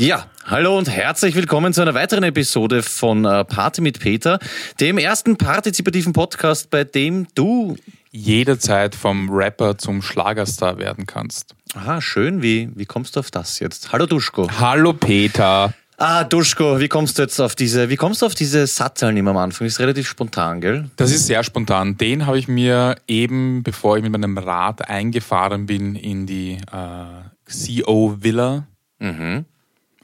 [0.00, 4.38] Ja, hallo und herzlich willkommen zu einer weiteren Episode von äh, Party mit Peter,
[4.80, 7.76] dem ersten partizipativen Podcast, bei dem du
[8.10, 11.54] jederzeit vom Rapper zum Schlagerstar werden kannst.
[11.74, 12.40] Aha, schön.
[12.40, 13.92] Wie, wie kommst du auf das jetzt?
[13.92, 14.48] Hallo Duschko.
[14.58, 15.74] Hallo Peter.
[15.98, 19.36] Ah, Duschko, wie kommst du jetzt auf diese, wie kommst du auf diese Satzteilnehmer am
[19.36, 19.66] Anfang?
[19.66, 20.88] ist relativ spontan, gell?
[20.96, 21.98] Das ist sehr spontan.
[21.98, 27.82] Den habe ich mir eben, bevor ich mit meinem Rad eingefahren bin in die äh,
[27.84, 28.66] CO Villa,
[28.98, 29.44] mhm.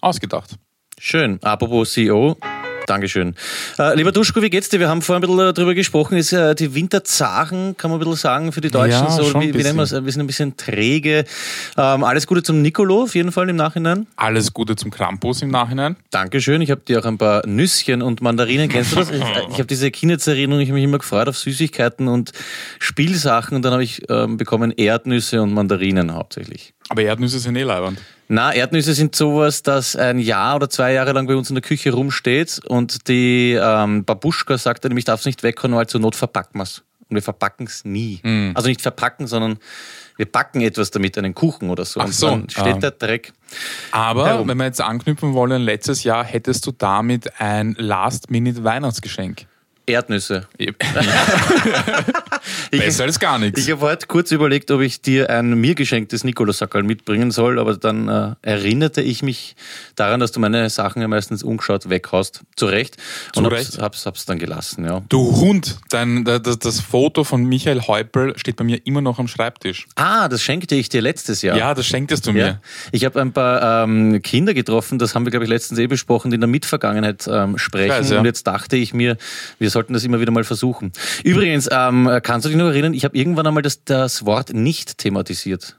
[0.00, 0.56] Ausgedacht.
[0.98, 1.38] Schön.
[1.42, 2.36] Apropos CEO,
[2.86, 3.34] Dankeschön.
[3.78, 4.78] Äh, lieber Duschko, wie geht's dir?
[4.78, 6.16] Wir haben vorhin ein bisschen darüber gesprochen.
[6.16, 9.52] Ist äh, die Winterzachen, kann man ein bisschen sagen, für die Deutschen Ja, so, wie,
[9.52, 9.92] wie nennen wir es?
[9.92, 11.24] Wir sind ein bisschen träge.
[11.76, 14.06] Ähm, alles Gute zum Nicolo, auf jeden Fall im Nachhinein.
[14.16, 15.96] Alles Gute zum Krampus im Nachhinein.
[16.10, 16.60] Dankeschön.
[16.60, 18.68] Ich habe dir auch ein paar Nüsschen und Mandarinen.
[18.68, 19.10] Kennst du das?
[19.16, 22.32] Ich, ich habe diese Kindheitserinnerung, ich habe mich immer gefreut auf Süßigkeiten und
[22.78, 26.74] Spielsachen und dann habe ich ähm, bekommen Erdnüsse und Mandarinen hauptsächlich.
[26.88, 27.98] Aber Erdnüsse sind eh leibend.
[28.28, 31.62] Na, Erdnüsse sind sowas, das ein Jahr oder zwei Jahre lang bei uns in der
[31.62, 36.00] Küche rumsteht und die ähm, Babuschka sagt dann, ich darf es nicht weghauen, weil zur
[36.00, 36.82] Not verpacken wir es.
[37.08, 38.18] Und wir verpacken es nie.
[38.22, 38.50] Hm.
[38.54, 39.58] Also nicht verpacken, sondern
[40.16, 42.00] wir backen etwas damit, einen Kuchen oder so.
[42.00, 42.78] Ach und so, dann steht ah.
[42.78, 43.32] der Dreck.
[43.92, 44.48] Aber Herum.
[44.48, 49.46] wenn wir jetzt anknüpfen wollen, letztes Jahr hättest du damit ein Last-Minute-Weihnachtsgeschenk.
[49.86, 50.48] Erdnüsse.
[52.70, 53.60] Besser als gar nichts.
[53.60, 57.76] Ich habe heute kurz überlegt, ob ich dir ein mir geschenktes Nikolasackerl mitbringen soll, aber
[57.76, 59.54] dann äh, erinnerte ich mich
[59.94, 62.42] daran, dass du meine Sachen ja meistens ungeschaut weghaust.
[62.56, 62.96] Zu Recht.
[63.34, 63.78] Und Zu hab's, Recht.
[63.80, 65.02] hab's, hab's dann gelassen, ja.
[65.08, 69.28] Du Hund, dein, das, das Foto von Michael Heupel steht bei mir immer noch am
[69.28, 69.86] Schreibtisch.
[69.94, 71.56] Ah, das schenkte ich dir letztes Jahr.
[71.56, 72.46] Ja, das schenktest du mir.
[72.46, 72.60] Ja.
[72.90, 76.30] Ich habe ein paar ähm, Kinder getroffen, das haben wir, glaube ich, letztens eh besprochen,
[76.30, 77.86] die in der Mitvergangenheit ähm, sprechen.
[77.86, 78.18] Ich weiß, ja.
[78.18, 79.16] Und jetzt dachte ich mir,
[79.58, 80.92] wir sollten das immer wieder mal versuchen.
[81.22, 84.96] Übrigens, ähm, kannst du dich noch erinnern, ich habe irgendwann einmal das, das Wort nicht
[84.96, 85.76] thematisiert.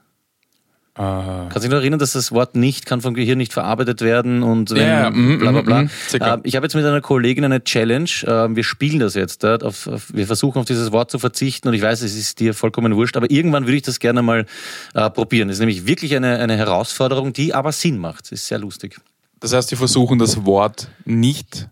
[0.94, 4.00] Äh, Kannst du dich noch erinnern, dass das Wort nicht kann vom Gehirn nicht verarbeitet
[4.00, 5.86] werden und wenn, ja, mhm, bla bla bla.
[6.08, 6.34] sicher.
[6.34, 8.10] Ähm, ich habe jetzt mit einer Kollegin eine Challenge.
[8.26, 9.42] Ähm, wir spielen das jetzt.
[9.44, 13.16] Wir versuchen auf dieses Wort zu verzichten und ich weiß, es ist dir vollkommen wurscht,
[13.16, 14.46] aber irgendwann würde ich das gerne mal
[14.94, 15.48] äh, probieren.
[15.48, 18.32] Das ist nämlich wirklich eine, eine Herausforderung, die aber Sinn macht.
[18.32, 18.96] Ist sehr lustig.
[19.38, 21.68] das heißt, wir versuchen das Wort nicht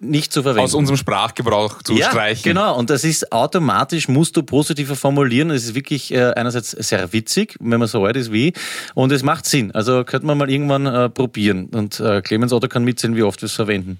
[0.00, 0.64] Nicht zu verwenden.
[0.64, 2.42] aus unserem Sprachgebrauch zu ja, streichen.
[2.44, 2.76] genau.
[2.76, 5.50] Und das ist automatisch, musst du positiver formulieren.
[5.50, 8.52] Es ist wirklich äh, einerseits sehr witzig, wenn man so alt ist wie,
[8.94, 9.72] und es macht Sinn.
[9.72, 11.66] Also könnte man mal irgendwann äh, probieren.
[11.66, 13.98] Und äh, Clemens Otto kann mitsehen, wie oft wir es verwenden.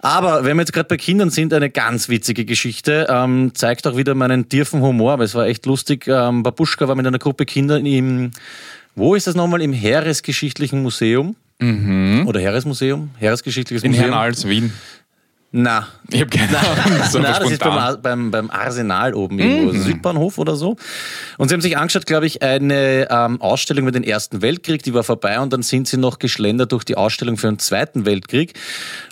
[0.00, 3.96] Aber wenn wir jetzt gerade bei Kindern sind, eine ganz witzige Geschichte, ähm, zeigt auch
[3.96, 6.06] wieder meinen tiefen Humor, aber es war echt lustig.
[6.08, 8.30] Ähm, Babuschka war mit einer Gruppe Kinder im,
[8.94, 9.62] wo ist das nochmal?
[9.62, 11.36] Im Heeresgeschichtlichen Museum.
[11.60, 13.10] Oder Heeresmuseum?
[13.18, 13.86] Heeresgeschichtliches Mhm.
[13.86, 14.10] In Museum.
[14.12, 14.72] Hernals, Wien.
[15.54, 17.02] Na, Ich habe keine Ahnung.
[17.10, 19.82] So Nein, das ist beim, beim, beim Arsenal oben irgendwo, Mhm.
[19.82, 20.76] Südbahnhof oder so.
[21.36, 24.94] Und sie haben sich angeschaut, glaube ich, eine ähm, Ausstellung über den Ersten Weltkrieg, die
[24.94, 28.54] war vorbei und dann sind sie noch geschlendert durch die Ausstellung für den Zweiten Weltkrieg.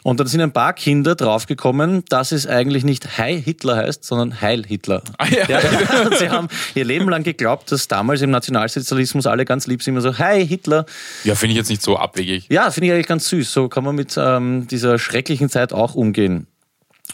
[0.03, 4.41] Und dann sind ein paar Kinder draufgekommen, dass es eigentlich nicht Heil Hitler heißt, sondern
[4.41, 5.03] Heil Hitler.
[5.19, 5.59] Ah, ja.
[6.07, 9.93] Und sie haben ihr Leben lang geglaubt, dass damals im Nationalsozialismus alle ganz lieb sind,
[9.93, 10.87] immer so, Hi Hitler.
[11.25, 12.47] Ja, finde ich jetzt nicht so abwegig.
[12.49, 13.53] Ja, finde ich eigentlich ganz süß.
[13.53, 16.30] So kann man mit ähm, dieser schrecklichen Zeit auch umgehen.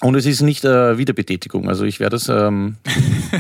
[0.01, 1.69] Und es ist nicht äh, Wiederbetätigung.
[1.69, 2.29] Also ich werde es.
[2.29, 2.77] Ähm,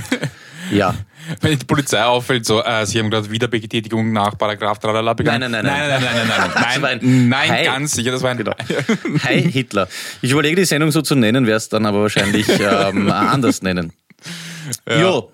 [0.71, 0.94] ja.
[1.41, 5.50] Wenn die Polizei auffällt, so, äh, sie haben gerade Wiederbetätigung nach Paragraph 3 begangen.
[5.50, 7.65] Nein, nein, nein, nein, nein, nein, nein, Das war nein, ein nein, Hi.
[7.65, 8.55] ganz sicher, das war ein Genau.
[9.25, 9.89] Hi Hitler.
[10.22, 13.93] Ich überlege, die Sendung so zu nennen, werde es dann aber wahrscheinlich ähm, anders nennen.
[14.89, 15.33] Jo.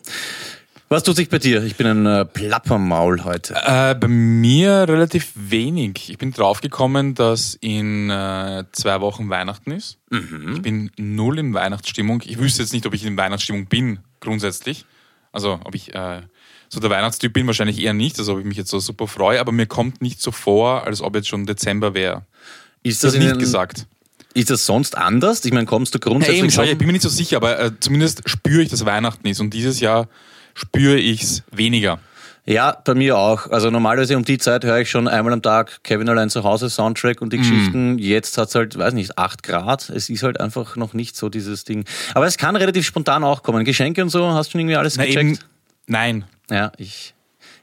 [0.92, 1.64] Was tut sich bei dir?
[1.64, 3.54] Ich bin ein äh, Plappermaul heute.
[3.54, 6.10] Äh, bei mir relativ wenig.
[6.10, 9.96] Ich bin draufgekommen, dass in äh, zwei Wochen Weihnachten ist.
[10.10, 10.52] Mhm.
[10.54, 12.22] Ich bin null in Weihnachtsstimmung.
[12.26, 14.84] Ich wüsste jetzt nicht, ob ich in Weihnachtsstimmung bin, grundsätzlich.
[15.32, 16.20] Also, ob ich äh,
[16.68, 19.40] so der Weihnachtstyp bin, wahrscheinlich eher nicht, also ob ich mich jetzt so super freue,
[19.40, 22.26] aber mir kommt nicht so vor, als ob jetzt schon Dezember wäre.
[22.82, 23.86] Ist Das das, nicht gesagt.
[24.34, 25.42] Ist das sonst anders?
[25.46, 27.38] Ich meine, kommst du Ja, grundsätzlich eben, schau, schon- ich bin mir nicht so sicher,
[27.38, 29.40] aber äh, zumindest spüre ich, dass Weihnachten ist.
[29.40, 30.06] Und dieses Jahr
[30.54, 31.98] spüre ich es weniger.
[32.44, 33.50] Ja, bei mir auch.
[33.50, 36.68] Also normalerweise um die Zeit höre ich schon einmal am Tag Kevin allein zu Hause
[36.70, 37.98] Soundtrack und die Geschichten.
[38.00, 39.88] Jetzt hat es halt, weiß nicht, 8 Grad.
[39.90, 41.84] Es ist halt einfach noch nicht so dieses Ding.
[42.14, 43.64] Aber es kann relativ spontan auch kommen.
[43.64, 45.24] Geschenke und so, hast du schon irgendwie alles Na, gecheckt?
[45.24, 45.38] eben,
[45.86, 46.24] nein.
[46.50, 47.14] Ja, ich.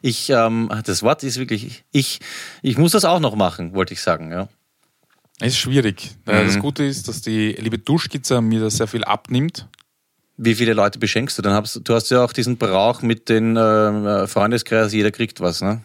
[0.01, 2.21] Ich, ähm, das Wort ist wirklich, ich,
[2.61, 4.47] ich muss das auch noch machen, wollte ich sagen, ja.
[5.41, 6.11] Es ist schwierig.
[6.25, 9.67] Äh, Das Gute ist, dass die liebe Duschkizza mir da sehr viel abnimmt.
[10.41, 11.41] Wie viele Leute beschenkst du?
[11.41, 15.61] Dann hast, du hast ja auch diesen Brauch mit den äh, Freundeskreis, jeder kriegt was,
[15.61, 15.81] ne?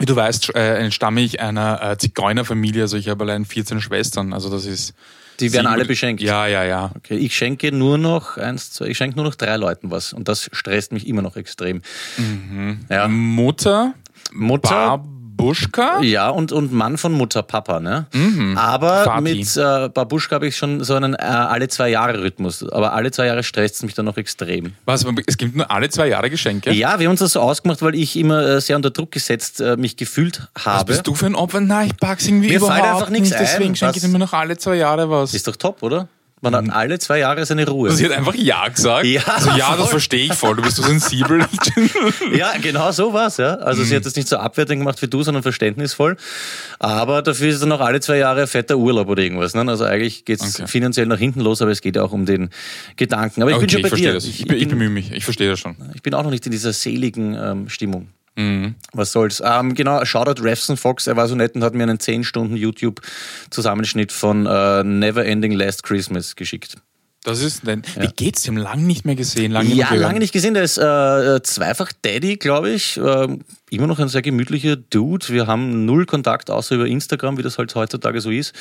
[0.00, 4.32] Wie du weißt, äh, entstamme ich einer äh, Zigeunerfamilie, also ich habe allein 14 Schwestern.
[4.32, 4.94] Also das ist.
[5.38, 6.20] Die werden alle beschenkt.
[6.20, 6.90] Ja, ja, ja.
[6.96, 10.26] Okay, ich schenke nur noch eins, zwei, ich schenke nur noch drei Leuten was und
[10.26, 11.82] das stresst mich immer noch extrem.
[12.88, 13.08] Ja.
[13.08, 13.94] Mutter,
[14.32, 15.04] Mutter,
[15.40, 16.00] Babuschka?
[16.02, 18.06] Ja, und, und Mann von Mutter, Papa, ne?
[18.56, 19.22] Aber Vati.
[19.22, 22.62] mit äh, Babuschka habe ich schon so einen äh, alle zwei Jahre Rhythmus.
[22.70, 24.72] Aber alle zwei Jahre stresst es mich dann noch extrem.
[24.84, 26.72] Was, es gibt nur alle zwei Jahre Geschenke?
[26.72, 29.60] Ja, wir haben uns das so ausgemacht, weil ich immer äh, sehr unter Druck gesetzt
[29.60, 30.84] äh, mich gefühlt Was habe.
[30.92, 31.60] bist du für ein Opfer?
[31.60, 33.40] Nein, ich pack's irgendwie Mir überhaupt einfach nichts nicht.
[33.40, 33.76] Deswegen ein.
[33.76, 35.34] schenke ich Was- mir noch alle zwei Jahre was.
[35.34, 36.08] Ist doch top, oder?
[36.42, 37.90] Man hat alle zwei Jahre seine Ruhe.
[37.90, 39.04] Sie hat einfach Ja gesagt.
[39.04, 40.56] Ja, also ja, das verstehe ich voll.
[40.56, 41.44] Du bist so sensibel.
[42.34, 43.54] Ja, genau so war's, ja.
[43.56, 43.86] Also Mhm.
[43.86, 46.16] sie hat das nicht so abwertend gemacht wie du, sondern verständnisvoll.
[46.78, 49.54] Aber dafür ist es dann auch alle zwei Jahre fetter Urlaub oder irgendwas.
[49.54, 49.60] Ne?
[49.68, 50.66] Also eigentlich geht's Okay.
[50.68, 52.50] finanziell nach hinten los, aber es geht ja auch um den
[52.96, 53.42] Gedanken.
[53.42, 54.14] Aber ich okay, bin schon ich bei verstehe dir.
[54.14, 54.24] das.
[54.24, 55.12] Ich, ich, ich bemühe mich.
[55.12, 55.76] Ich verstehe das schon.
[55.94, 58.08] Ich bin auch noch nicht in dieser seligen ähm, Stimmung.
[58.36, 58.76] Mhm.
[58.92, 59.42] Was soll's.
[59.44, 62.56] Ähm, genau, Shoutout Refson Fox, er war so nett und hat mir einen 10 Stunden
[62.56, 66.76] YouTube-Zusammenschnitt von äh, Never Ending Last Christmas geschickt.
[67.22, 68.56] Das ist, denn, wie geht's dem?
[68.56, 70.54] Lang nicht mehr gesehen, lange Ja, lange nicht gesehen.
[70.54, 72.96] Der ist äh, äh, zweifach Daddy, glaube ich.
[72.96, 75.28] Ähm, immer noch ein sehr gemütlicher Dude.
[75.28, 78.54] Wir haben null Kontakt, außer über Instagram, wie das halt heutzutage so ist.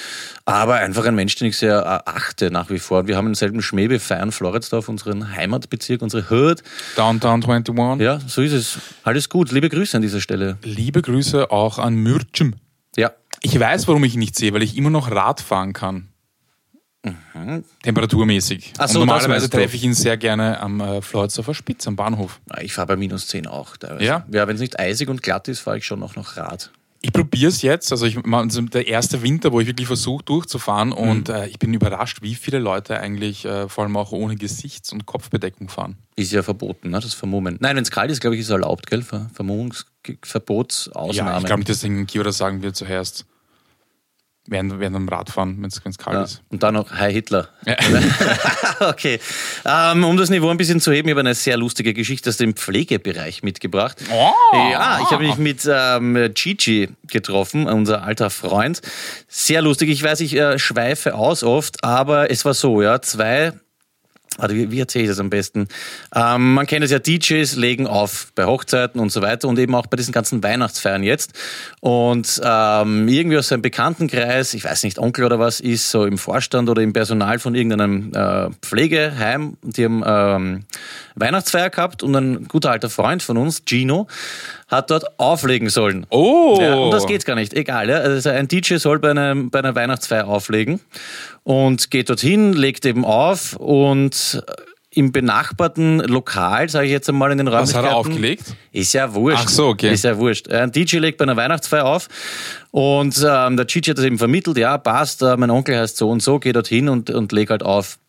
[0.43, 3.07] Aber einfach ein Mensch, den ich sehr äh, achte nach wie vor.
[3.07, 6.61] Wir haben denselben Schmäh, wir feiern Floridsdorf, unseren Heimatbezirk, unsere Hood.
[6.97, 8.03] Downtown 21.
[8.05, 8.79] Ja, so ist es.
[9.03, 9.53] Alles gut.
[9.53, 10.57] Liebe Grüße an dieser Stelle.
[10.63, 12.55] Liebe Grüße auch an Mürcem.
[12.97, 13.13] Ja.
[13.41, 16.09] Ich weiß, warum ich ihn nicht sehe, weil ich immer noch Rad fahren kann.
[17.83, 18.73] Temperaturmäßig.
[18.73, 18.73] Mhm.
[18.77, 22.41] Ach so, Und normalerweise treffe ich ihn sehr gerne am äh, Floridsdorfer Spitz, am Bahnhof.
[22.61, 23.77] Ich fahre bei minus 10 auch.
[23.77, 24.03] Teilweise.
[24.03, 24.25] Ja?
[24.31, 26.71] Ja, wenn es nicht eisig und glatt ist, fahre ich schon noch noch Rad.
[27.01, 30.91] Ich probiere es jetzt, also, ich, also der erste Winter, wo ich wirklich versuche durchzufahren
[30.91, 34.91] und äh, ich bin überrascht, wie viele Leute eigentlich äh, vor allem auch ohne Gesichts-
[34.91, 35.95] und Kopfbedeckung fahren.
[36.17, 36.99] Ist ja verboten, ne?
[36.99, 37.55] das Vermummen.
[37.61, 39.01] Nein, wenn es kalt ist, glaube ich, ist es erlaubt, gell?
[39.01, 41.31] Ver Vermummungsverbotsausnahme.
[41.31, 43.25] Ja, ich glaube den Kioder sagen wir zuerst
[44.49, 46.41] während, während dem Radfahren, wenn es kalt Ja, ist.
[46.49, 47.49] und dann noch Hi Hitler.
[47.65, 47.75] Ja.
[48.89, 49.19] okay.
[49.65, 52.37] Ähm, um das Niveau ein bisschen zu heben, ich habe eine sehr lustige Geschichte aus
[52.37, 53.97] dem Pflegebereich mitgebracht.
[54.11, 54.31] Oh.
[54.71, 58.81] Ja, ich habe mich mit ähm, Gigi getroffen, unser alter Freund.
[59.27, 59.89] Sehr lustig.
[59.89, 63.53] Ich weiß, ich äh, schweife aus oft, aber es war so, ja, zwei
[64.37, 65.67] Warte, wie, wie erzähle ich das am besten?
[66.15, 69.75] Ähm, man kennt es ja, DJs legen auf bei Hochzeiten und so weiter und eben
[69.75, 71.33] auch bei diesen ganzen Weihnachtsfeiern jetzt.
[71.81, 76.17] Und ähm, irgendwie aus seinem Bekanntenkreis, ich weiß nicht, Onkel oder was, ist so im
[76.17, 79.57] Vorstand oder im Personal von irgendeinem äh, Pflegeheim.
[79.61, 80.65] Die haben ähm,
[81.15, 84.07] Weihnachtsfeier gehabt und ein guter alter Freund von uns, Gino,
[84.69, 86.05] hat dort auflegen sollen.
[86.09, 86.57] Oh!
[86.61, 87.53] Ja, und das geht gar nicht.
[87.53, 87.89] Egal.
[87.89, 87.97] Ja.
[87.97, 90.79] Also ein DJ soll bei, einem, bei einer Weihnachtsfeier auflegen
[91.43, 94.43] und geht dorthin, legt eben auf und
[94.91, 97.85] im benachbarten Lokal, sage ich jetzt einmal in den Was Räumlichkeiten.
[97.85, 98.55] hat er aufgelegt?
[98.71, 99.43] Ist ja wurscht.
[99.45, 99.93] Ach so, okay.
[99.93, 100.49] Ist ja wurscht.
[100.49, 102.07] Ein DJ legt bei einer Weihnachtsfeier auf
[102.71, 106.09] und ähm, der DJ hat das eben vermittelt, ja, passt, äh, mein Onkel heißt so
[106.09, 107.99] und so, geh dorthin und, und leg halt auf.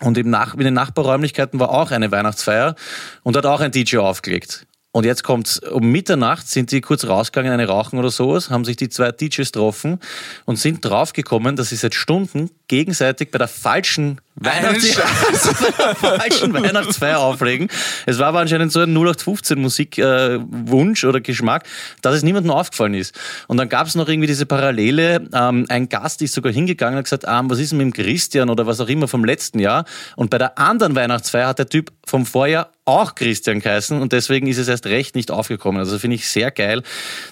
[0.00, 2.74] Und im Nach in den Nachbarräumlichkeiten war auch eine Weihnachtsfeier
[3.22, 4.66] und hat auch ein DJ aufgelegt.
[4.94, 8.76] Und jetzt kommt's um Mitternacht, sind die kurz rausgegangen, eine rauchen oder sowas, haben sich
[8.76, 9.98] die zwei DJs getroffen
[10.44, 14.96] und sind draufgekommen, dass sie seit Stunden gegenseitig bei der falschen Weihnachts
[16.52, 17.68] Weihnachtsfeier auflegen.
[18.04, 21.64] Es war aber anscheinend so ein 0815 Musikwunsch oder Geschmack,
[22.02, 23.14] dass es niemandem aufgefallen ist.
[23.46, 25.28] Und dann gab es noch irgendwie diese Parallele.
[25.32, 27.92] Ähm, ein Gast ist sogar hingegangen und hat gesagt, ah, was ist denn mit dem
[27.92, 29.84] Christian oder was auch immer vom letzten Jahr?
[30.16, 34.46] Und bei der anderen Weihnachtsfeier hat der Typ vom Vorjahr auch Christian geheißen und deswegen
[34.46, 35.80] ist es erst recht nicht aufgekommen.
[35.80, 36.82] Also finde ich sehr geil,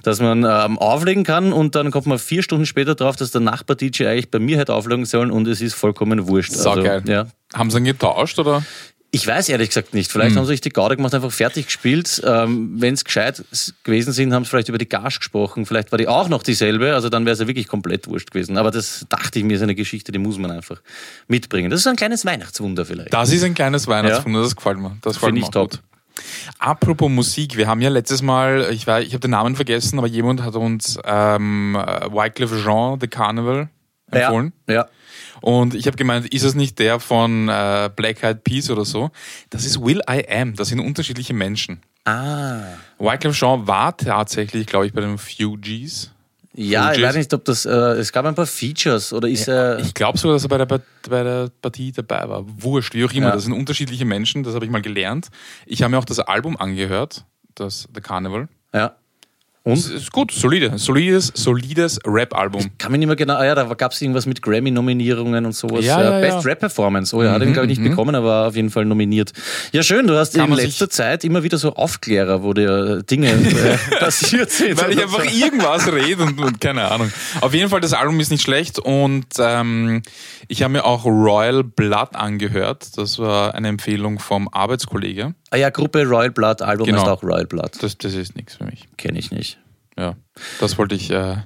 [0.02, 3.42] dass man ähm, auflegen kann und dann kommt man vier Stunden später drauf, dass der
[3.42, 6.52] Nachbar-DJ eigentlich bei mir hätte auflegen sollen und es ist vollkommen wurscht.
[6.52, 7.02] Also, Saugeil.
[7.06, 7.26] ja.
[7.54, 8.62] Haben sie ihn getauscht oder?
[9.14, 10.10] Ich weiß ehrlich gesagt nicht.
[10.10, 12.22] Vielleicht haben sie sich die Gaude gemacht, einfach fertig gespielt.
[12.24, 13.44] Ähm, Wenn es gescheit
[13.84, 15.66] gewesen sind, haben sie vielleicht über die Gage gesprochen.
[15.66, 16.94] Vielleicht war die auch noch dieselbe.
[16.94, 18.56] Also dann wäre es ja wirklich komplett wurscht gewesen.
[18.56, 20.80] Aber das dachte ich mir, ist eine Geschichte, die muss man einfach
[21.28, 21.70] mitbringen.
[21.70, 23.12] Das ist ein kleines Weihnachtswunder vielleicht.
[23.12, 24.96] Das ist ein kleines Weihnachtswunder, das gefällt mir.
[25.02, 25.72] Das gefällt Finde mir ich top.
[25.72, 25.82] gut.
[26.58, 30.42] Apropos Musik, wir haben ja letztes Mal, ich ich habe den Namen vergessen, aber jemand
[30.42, 33.68] hat uns ähm, Wycliffe Jean, The Carnival,
[34.10, 34.52] empfohlen.
[34.68, 34.88] Ja, ja.
[35.42, 39.10] Und ich habe gemeint, ist es nicht der von äh, Black Eyed Peas oder so?
[39.50, 40.54] Das ist Will I Am.
[40.54, 41.82] Das sind unterschiedliche Menschen.
[42.04, 42.62] Ah.
[42.98, 46.10] Wycliffe Jean war tatsächlich, glaube ich, bei den Fugees.
[46.54, 47.08] Ja, ich Fugees.
[47.08, 50.18] weiß nicht, ob das, äh, es gab ein paar Features oder ist er, Ich glaube
[50.18, 50.66] sogar, dass er bei der,
[51.08, 52.44] bei der Partie dabei war.
[52.62, 53.28] Wurscht, wie auch immer.
[53.28, 53.32] Ja.
[53.34, 55.28] Das sind unterschiedliche Menschen, das habe ich mal gelernt.
[55.66, 58.48] Ich habe mir auch das Album angehört, das The Carnival.
[58.74, 58.96] ja.
[59.64, 59.96] Es Und?
[59.96, 60.76] ist gut, solide.
[60.76, 62.72] Solides, solides Rap-Album.
[62.78, 65.84] Kann mich nicht mehr genau, ah ja, da gab es irgendwas mit Grammy-Nominierungen und sowas.
[65.84, 66.50] Ja, ja, Best ja.
[66.50, 67.14] Rap Performance.
[67.14, 69.32] Oh ja, hat ihn, glaube ich, nicht bekommen, aber auf jeden Fall nominiert.
[69.70, 73.02] Ja, schön, du hast Kann in letzter Zeit immer wieder so Aufklärer, wo dir äh,
[73.04, 74.80] Dinge äh, passiert sind.
[74.82, 77.12] Weil ich einfach irgendwas rede und, und keine Ahnung.
[77.40, 80.02] Auf jeden Fall, das Album ist nicht schlecht und ähm,
[80.48, 82.98] ich habe mir auch Royal Blood angehört.
[82.98, 85.34] Das war eine Empfehlung vom Arbeitskollege.
[85.54, 87.00] Ah ja, Gruppe Royal Blood, Album Genau.
[87.02, 87.72] heißt auch Royal Blood.
[87.82, 88.88] Das, das ist nichts für mich.
[88.96, 89.58] Kenne ich nicht.
[89.98, 90.16] Ja,
[90.60, 91.36] das wollte ich äh,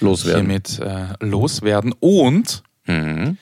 [0.00, 0.40] Loswerden.
[0.46, 1.94] hiermit äh, loswerden.
[2.00, 3.38] Und Mhm.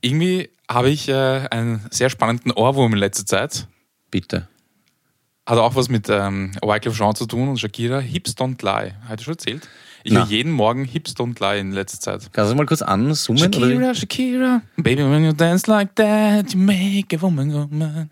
[0.00, 3.66] irgendwie habe ich äh, einen sehr spannenden Ohrwurm in letzter Zeit.
[4.10, 4.48] Bitte.
[5.46, 7.98] Hat auch was mit ähm, Wycliffe Jean zu tun und Shakira.
[7.98, 8.94] Hips Don't Lie.
[9.06, 9.68] Hat schon erzählt?
[10.04, 10.20] Ich Na.
[10.20, 12.32] höre jeden Morgen Hips Don't Lie in letzter Zeit.
[12.32, 13.42] Kannst du mal kurz anzoomen?
[13.54, 13.60] Oder?
[13.60, 14.62] Shakira, Shakira.
[14.78, 18.08] Baby, when you dance like that, you make a woman go mad.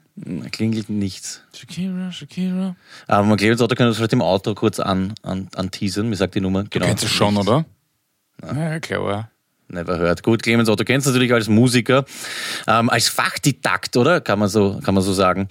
[0.51, 1.43] Klingelt nichts.
[1.55, 2.77] Shakira, Shakira.
[3.07, 6.09] Aber man Clemens Otto kann das vielleicht im Auto kurz an, an, anteasern.
[6.09, 6.65] Mir sagt die Nummer.
[6.65, 6.87] Du Genau.
[6.87, 7.65] kennst es schon, oder?
[8.43, 9.31] Ja, klar.
[9.71, 10.23] Never heard.
[10.23, 12.07] Gut, Clemens Otto kennst du natürlich als Musiker,
[12.67, 14.21] ähm, als Fachdidakt, oder?
[14.23, 15.49] Kann man so, kann man so sagen.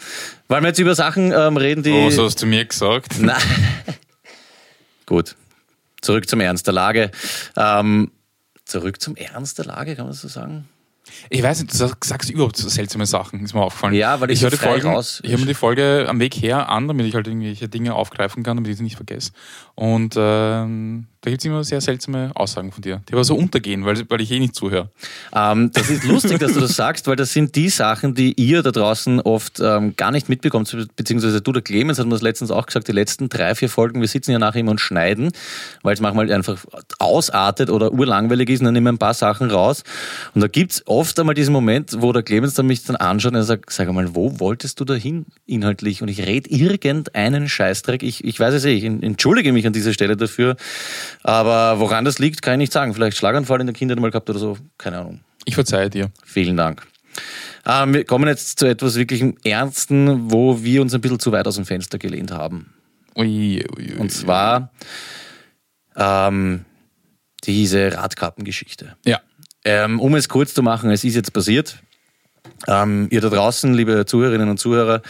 [0.47, 1.91] Weil wir jetzt über Sachen ähm, reden, die.
[1.91, 3.13] Oh, was hast du mir gesagt?
[3.19, 3.37] Na.
[5.05, 5.35] Gut.
[6.01, 7.11] Zurück zum Ernst der Lage.
[7.55, 8.11] Ähm,
[8.65, 10.67] zurück zum Ernst der Lage, kann man so sagen?
[11.29, 13.93] Ich weiß nicht, du sag- sagst überhaupt so seltsame Sachen, ist mir aufgefallen.
[13.93, 16.35] Ja, weil ich höre so die Folgen, raus- ich höre mir die Folge am Weg
[16.35, 19.31] her an, damit ich halt irgendwelche Dinge aufgreifen kann, damit ich sie nicht vergesse.
[19.79, 23.85] Und ähm, da gibt es immer sehr seltsame Aussagen von dir, die aber so untergehen,
[23.85, 24.89] weil, weil ich eh nicht zuhöre.
[25.35, 28.63] Ähm, das ist lustig, dass du das sagst, weil das sind die Sachen, die ihr
[28.63, 32.49] da draußen oft ähm, gar nicht mitbekommt, beziehungsweise du, der Clemens, hat mir das letztens
[32.49, 35.31] auch gesagt, die letzten drei, vier Folgen, wir sitzen ja nachher immer und schneiden,
[35.83, 36.65] weil es manchmal einfach
[36.97, 39.83] ausartet oder urlangweilig ist und dann nehmen wir ein paar Sachen raus.
[40.33, 43.43] Und da gibt's oft einmal diesen Moment, wo der Clemens dann mich dann anschaut und
[43.43, 46.01] sagt, sag einmal, wo wolltest du da hin inhaltlich?
[46.01, 48.01] Und ich rede irgendeinen Scheißdreck.
[48.01, 50.55] Ich, ich weiß es eh, ich entschuldige mich an dieser Stelle dafür,
[51.23, 52.93] aber woran das liegt, kann ich nicht sagen.
[52.93, 55.21] Vielleicht Schlaganfall in der Kindheit mal gehabt oder so, keine Ahnung.
[55.45, 56.11] Ich verzeihe dir.
[56.25, 56.85] Vielen Dank.
[57.65, 61.47] Ähm, wir kommen jetzt zu etwas wirklich Ernsten, wo wir uns ein bisschen zu weit
[61.47, 62.73] aus dem Fenster gelehnt haben.
[63.15, 63.97] Ui, ui, ui.
[63.97, 64.71] Und zwar
[65.95, 66.65] ähm,
[67.43, 68.95] diese Radkappengeschichte.
[69.05, 69.19] Ja.
[69.65, 71.79] Ähm, um es kurz zu machen, es ist jetzt passiert.
[72.67, 75.01] Ähm, ihr da draußen, liebe Zuhörerinnen und Zuhörer,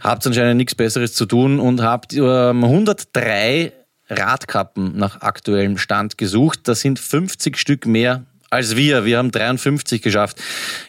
[0.00, 3.72] habt anscheinend nichts Besseres zu tun und habt ähm, 103
[4.08, 6.60] Radkappen nach aktuellem Stand gesucht.
[6.64, 9.04] Das sind 50 Stück mehr als wir.
[9.04, 10.40] Wir haben 53 geschafft.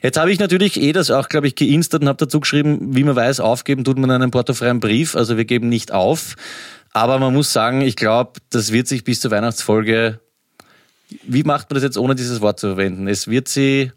[0.01, 3.03] Jetzt habe ich natürlich eh das auch, glaube ich, geinstert und habe dazu geschrieben, wie
[3.03, 5.15] man weiß, aufgeben tut man einen portofreien Brief.
[5.15, 6.36] Also wir geben nicht auf.
[6.91, 10.19] Aber man muss sagen, ich glaube, das wird sich bis zur Weihnachtsfolge
[11.24, 13.07] wie macht man das jetzt, ohne dieses Wort zu verwenden?
[13.07, 13.91] Es wird sie,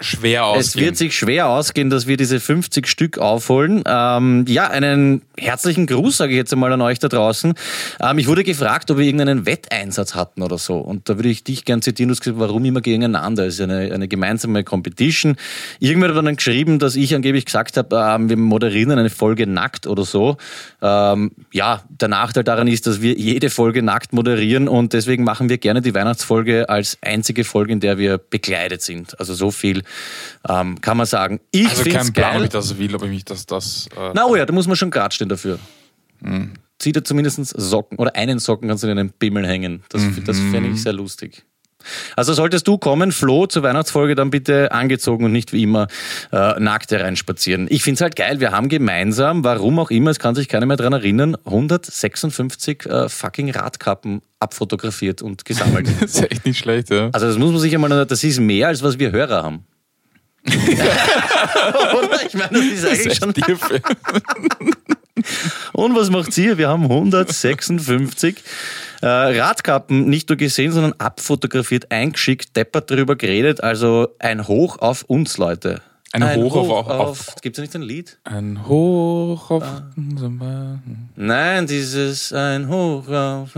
[0.00, 0.86] Schwer es ausgehen.
[0.86, 3.82] wird sich schwer ausgehen, dass wir diese 50 Stück aufholen.
[3.84, 7.54] Ähm, ja, einen herzlichen Gruß, sage ich jetzt einmal an euch da draußen.
[8.00, 10.76] Ähm, ich wurde gefragt, ob wir irgendeinen Wetteinsatz hatten oder so.
[10.76, 13.46] Und da würde ich dich gern zitieren, du hast gesagt, warum immer gegeneinander?
[13.46, 15.36] Es ist eine, eine gemeinsame Competition.
[15.80, 19.88] Irgendwer hat dann geschrieben, dass ich angeblich gesagt habe, ähm, wir moderieren eine Folge nackt
[19.88, 20.36] oder so.
[20.80, 25.48] Ähm, ja, der Nachteil daran ist, dass wir jede Folge nackt moderieren und deswegen machen
[25.48, 29.18] wir gerne die Weihnachtsfolge als einzige Folge, in der wir bekleidet sind.
[29.18, 29.82] Also so viel
[30.48, 31.40] ähm, kann man sagen.
[31.50, 32.44] Ich also finde kein es Plan, ob geil.
[32.44, 34.76] ich das will, ob ich mich das, das äh, Na oh ja, da muss man
[34.76, 35.58] schon gerade stehen dafür.
[36.22, 36.52] Hm.
[36.78, 39.82] Zieh dir zumindest Socken oder einen Socken kannst du in einen Bimmel hängen.
[39.88, 40.24] Das, Mhm.
[40.24, 41.44] das fände ich sehr lustig.
[42.16, 45.86] Also solltest du kommen, Flo, zur Weihnachtsfolge dann bitte angezogen und nicht wie immer
[46.32, 47.66] äh, nackt hereinspazieren.
[47.70, 50.66] Ich finde es halt geil, wir haben gemeinsam, warum auch immer, es kann sich keiner
[50.66, 55.88] mehr dran erinnern, 156 äh, fucking Radkappen abfotografiert und gesammelt.
[56.00, 57.10] das ist echt nicht schlecht, ja.
[57.12, 59.64] Also das muss man sich einmal, das ist mehr, als was wir Hörer haben.
[60.46, 62.26] Oder?
[62.26, 63.34] Ich meine, das ist eigentlich schon.
[65.72, 66.58] Und was macht ihr?
[66.58, 68.36] Wir haben 156
[69.02, 73.62] äh, Radkappen nicht nur gesehen, sondern abfotografiert, eingeschickt, deppert darüber geredet.
[73.62, 75.82] Also ein Hoch auf uns, Leute.
[76.12, 78.16] Ein Hoch auf- auf- Gibt es nicht ein Lied?
[78.24, 79.90] Ein Hoch auf Ah.
[81.16, 83.50] Nein, dieses ein Hoch auf.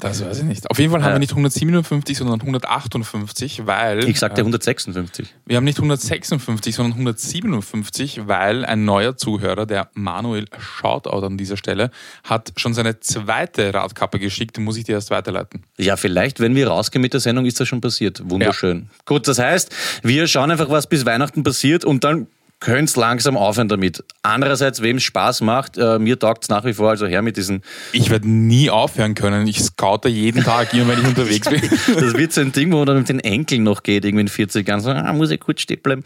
[0.00, 0.70] Das weiß ich nicht.
[0.70, 1.14] Auf jeden Fall haben Ja.
[1.14, 4.04] wir nicht 157, sondern 158, weil.
[4.08, 5.34] Ich sagte äh, 156.
[5.46, 11.56] wir haben nicht 156, sondern 157, weil ein neuer Zuhörer, der Manuel Shoutout an dieser
[11.56, 11.90] Stelle,
[12.24, 15.62] hat schon seine zweite Radkappe geschickt, muss ich dir erst weiterleiten.
[15.78, 18.20] Ja, vielleicht, wenn wir rausgehen mit der Sendung, ist das schon passiert.
[18.28, 18.90] Wunderschön.
[19.06, 22.26] Gut, das heißt, wir schauen einfach, was bis Weihnachten passiert und dann
[22.58, 24.02] könnt es langsam aufhören damit.
[24.22, 27.36] Andererseits, wem es Spaß macht, äh, mir taugt es nach wie vor, also her mit
[27.36, 29.46] diesen Ich werde nie aufhören können.
[29.46, 31.60] Ich scoute jeden Tag, immer wenn ich unterwegs bin.
[31.86, 34.28] Das wird so ein Ding, wo man dann mit den Enkeln noch geht, irgendwie in
[34.28, 34.80] 40 Jahren.
[34.80, 36.02] So, ah, muss ich kurz stehen bleiben.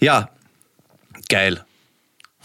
[0.00, 0.30] Ja,
[1.28, 1.64] geil.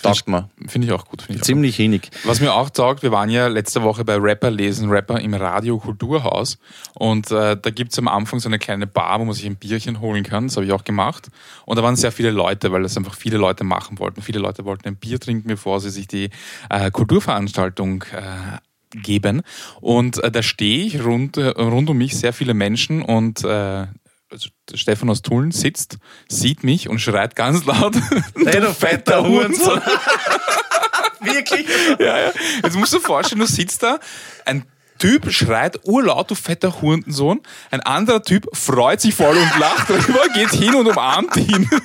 [0.06, 0.50] Taugt mir.
[0.68, 1.26] Finde ich auch gut.
[1.28, 2.10] Ich Ziemlich hinig.
[2.24, 5.78] Was mir auch taugt, wir waren ja letzte Woche bei Rapper lesen, Rapper im Radio
[5.78, 6.58] Kulturhaus
[6.94, 10.00] und äh, da gibt's am Anfang so eine kleine Bar, wo man sich ein Bierchen
[10.00, 11.30] holen kann, das habe ich auch gemacht
[11.66, 14.22] und da waren sehr viele Leute, weil das einfach viele Leute machen wollten.
[14.22, 16.30] Viele Leute wollten ein Bier trinken, bevor sie sich die
[16.70, 19.42] äh, Kulturveranstaltung äh, geben
[19.82, 23.88] und äh, da stehe ich rund, äh, rund um mich sehr viele Menschen und äh,
[24.36, 27.96] also Stefan aus Tulln sitzt, sieht mich und schreit ganz laut,
[28.46, 29.82] Ey, du fetter Hurensohn.
[31.22, 31.66] Wirklich?
[32.00, 32.32] ja, ja.
[32.62, 34.00] Jetzt musst du dir vorstellen, du sitzt da,
[34.46, 34.66] ein
[35.00, 37.42] Typ schreit urlaut, du fetter Hurensohn.
[37.72, 41.70] Ein anderer Typ freut sich voll und lacht drüber, geht hin und umarmt ihn.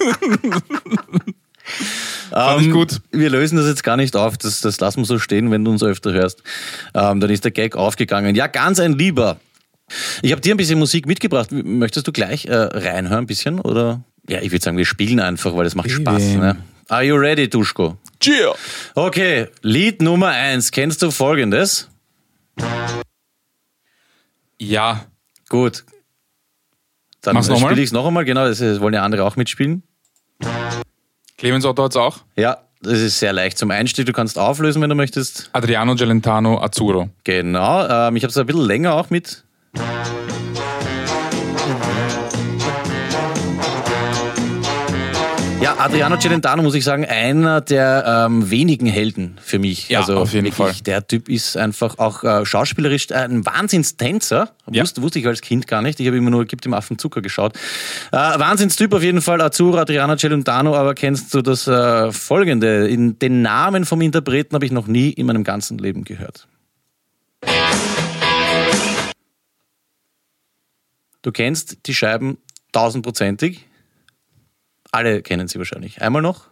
[2.30, 3.00] Fand ich Ähm, gut.
[3.12, 5.70] Wir lösen das jetzt gar nicht auf, das, das lassen wir so stehen, wenn du
[5.70, 6.42] uns öfter hörst.
[6.94, 8.34] Ähm, dann ist der Gag aufgegangen.
[8.34, 9.38] Ja, ganz ein Lieber.
[10.22, 11.50] Ich habe dir ein bisschen Musik mitgebracht.
[11.52, 13.60] Möchtest du gleich äh, reinhören ein bisschen?
[13.60, 14.02] Oder?
[14.28, 16.22] Ja, ich würde sagen, wir spielen einfach, weil das macht Spaß.
[16.36, 16.56] Ne?
[16.88, 17.96] Are you ready, Duschko?
[18.20, 18.54] Cheer.
[18.94, 20.70] Okay, Lied Nummer eins.
[20.70, 21.88] Kennst du folgendes?
[24.58, 25.06] Ja,
[25.50, 25.84] Gut.
[27.22, 28.24] Dann spiele ich es noch einmal.
[28.24, 29.82] Genau, das, das wollen ja andere auch mitspielen.
[31.36, 32.20] Clemens Otto hat's auch.
[32.36, 34.06] Ja, das ist sehr leicht zum Einstieg.
[34.06, 35.50] Du kannst auflösen, wenn du möchtest.
[35.52, 37.10] Adriano Gelentano Azzurro.
[37.24, 37.86] Genau.
[37.86, 39.44] Ähm, ich habe es ein bisschen länger auch mit.
[45.60, 49.90] Ja, Adriano Celentano muss ich sagen, einer der ähm, wenigen Helden für mich.
[49.90, 50.72] Ja, also auf jeden wirklich, Fall.
[50.86, 54.52] Der Typ ist einfach auch äh, schauspielerisch ein Wahnsinnstänzer.
[54.70, 54.82] Ja.
[54.82, 56.00] Wusste, wusste ich als Kind gar nicht.
[56.00, 57.56] Ich habe immer nur Gibt dem Affen Zucker geschaut.
[58.10, 60.74] Äh, Wahnsinnstyp auf jeden Fall, Azzurro, Adriano Celentano.
[60.74, 62.88] Aber kennst du das äh, Folgende?
[62.88, 66.46] In, den Namen vom Interpreten habe ich noch nie in meinem ganzen Leben gehört.
[71.22, 72.38] Du kennst die Scheiben
[72.72, 73.66] tausendprozentig.
[74.90, 76.00] Alle kennen sie wahrscheinlich.
[76.00, 76.48] Einmal noch.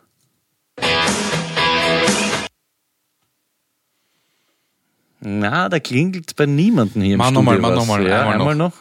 [5.20, 7.76] Na, da klingelt bei niemandem hier im Mach Studio noch mal, mach was.
[7.76, 8.72] noch mal, ja, einmal einmal noch.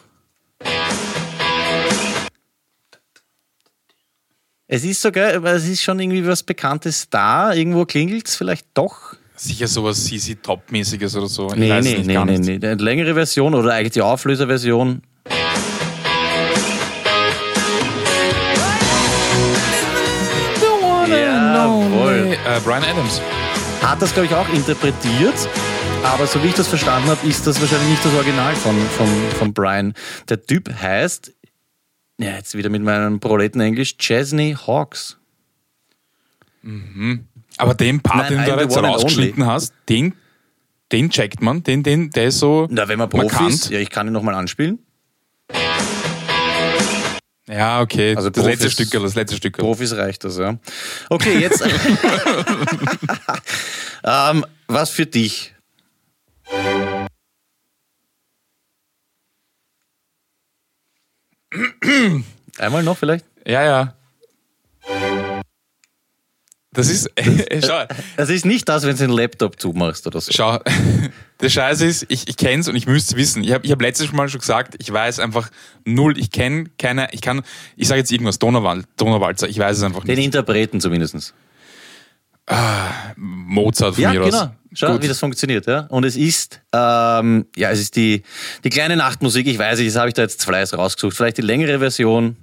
[4.70, 7.54] Es ist sogar, es ist schon irgendwie was Bekanntes da.
[7.54, 9.14] Irgendwo klingelt es vielleicht doch.
[9.34, 11.48] Sicher sowas CC Top-mäßiges oder so.
[11.48, 12.66] Ich Nee, nee, nicht, nee, nee, nee.
[12.66, 15.02] Eine längere Version oder eigentlich die Auflöserversion.
[22.48, 23.20] Äh, Brian Adams.
[23.82, 25.34] Hat das, glaube ich, auch interpretiert.
[26.02, 29.06] Aber so wie ich das verstanden habe, ist das wahrscheinlich nicht das Original von, von,
[29.38, 29.92] von Brian.
[30.30, 31.34] Der Typ heißt,
[32.16, 35.18] ja, jetzt wieder mit meinem Proletenenglisch, Chesney Hawks.
[37.58, 40.14] Aber den Part, Nein, den du da jetzt rausgeschnitten hast, den,
[40.90, 41.62] den checkt man.
[41.64, 44.34] Den, den, der ist so Na, wenn man Profi ist, ja, ich kann ihn nochmal
[44.34, 44.78] anspielen.
[47.48, 48.14] Ja, okay.
[48.14, 49.56] Also das letzte Stück, das letzte Stück.
[49.56, 50.58] Profis reicht das, ja.
[51.08, 51.62] Okay, jetzt.
[54.04, 55.54] ähm, was für dich?
[62.58, 63.24] Einmal noch vielleicht?
[63.46, 63.94] Ja, ja.
[66.78, 67.10] Das ist,
[67.66, 67.84] schau,
[68.16, 70.30] Es ist nicht das, wenn du den Laptop zumachst oder so.
[70.32, 70.60] schau,
[71.40, 73.42] der Scheiß ist, ich, ich kenn's und ich müsste es wissen.
[73.42, 75.50] Ich habe ich hab letztes Mal schon gesagt, ich weiß einfach
[75.84, 77.42] null, ich kenne keine, ich kann,
[77.76, 80.26] ich sage jetzt irgendwas, Donauwald, Donauwalzer, ich weiß es einfach Den nicht.
[80.26, 81.34] Interpreten zumindest.
[83.16, 84.38] Mozart von Ja, mir genau.
[84.44, 84.48] aus.
[84.72, 85.02] Schau, Gut.
[85.02, 85.80] wie das funktioniert, ja.
[85.88, 88.22] Und es ist, ähm, ja, es ist die,
[88.64, 89.46] die kleine Nachtmusik.
[89.48, 91.16] Ich weiß nicht, das habe ich da jetzt Fleiß rausgesucht.
[91.16, 92.36] Vielleicht die längere Version.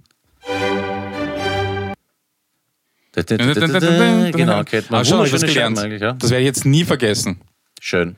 [4.31, 5.01] Genau, kennt man.
[5.01, 5.77] Ah, schon, was gelernt.
[6.01, 6.13] ja.
[6.13, 7.39] Das werde ich jetzt nie vergessen.
[7.79, 8.17] Schön.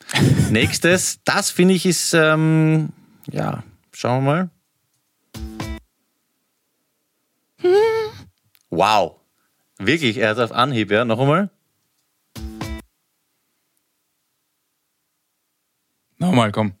[0.50, 2.90] Nächstes, das finde ich ist, ähm,
[3.30, 4.50] ja, schauen wir mal.
[8.70, 9.16] Wow.
[9.78, 11.04] Wirklich, er hat auf Anhieb, ja.
[11.04, 11.50] Noch einmal.
[16.18, 16.72] Nochmal, komm.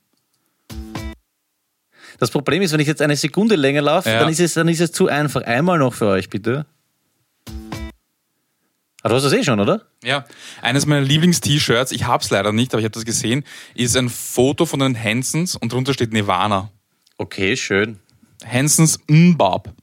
[2.18, 4.20] Das Problem ist, wenn ich jetzt eine Sekunde länger laufe, Ja.
[4.20, 5.42] dann, ist es, dann ist es zu einfach.
[5.42, 6.64] Einmal noch für euch, bitte.
[9.06, 9.82] Ah, du hast das eh schon, oder?
[10.02, 10.24] Ja,
[10.62, 13.44] eines meiner Lieblings-T-Shirts, ich hab's leider nicht, aber ich habe das gesehen,
[13.76, 16.70] ist ein Foto von den Hansons und drunter steht Nirvana.
[17.16, 18.00] Okay, schön.
[18.44, 19.72] Hansons Mbab.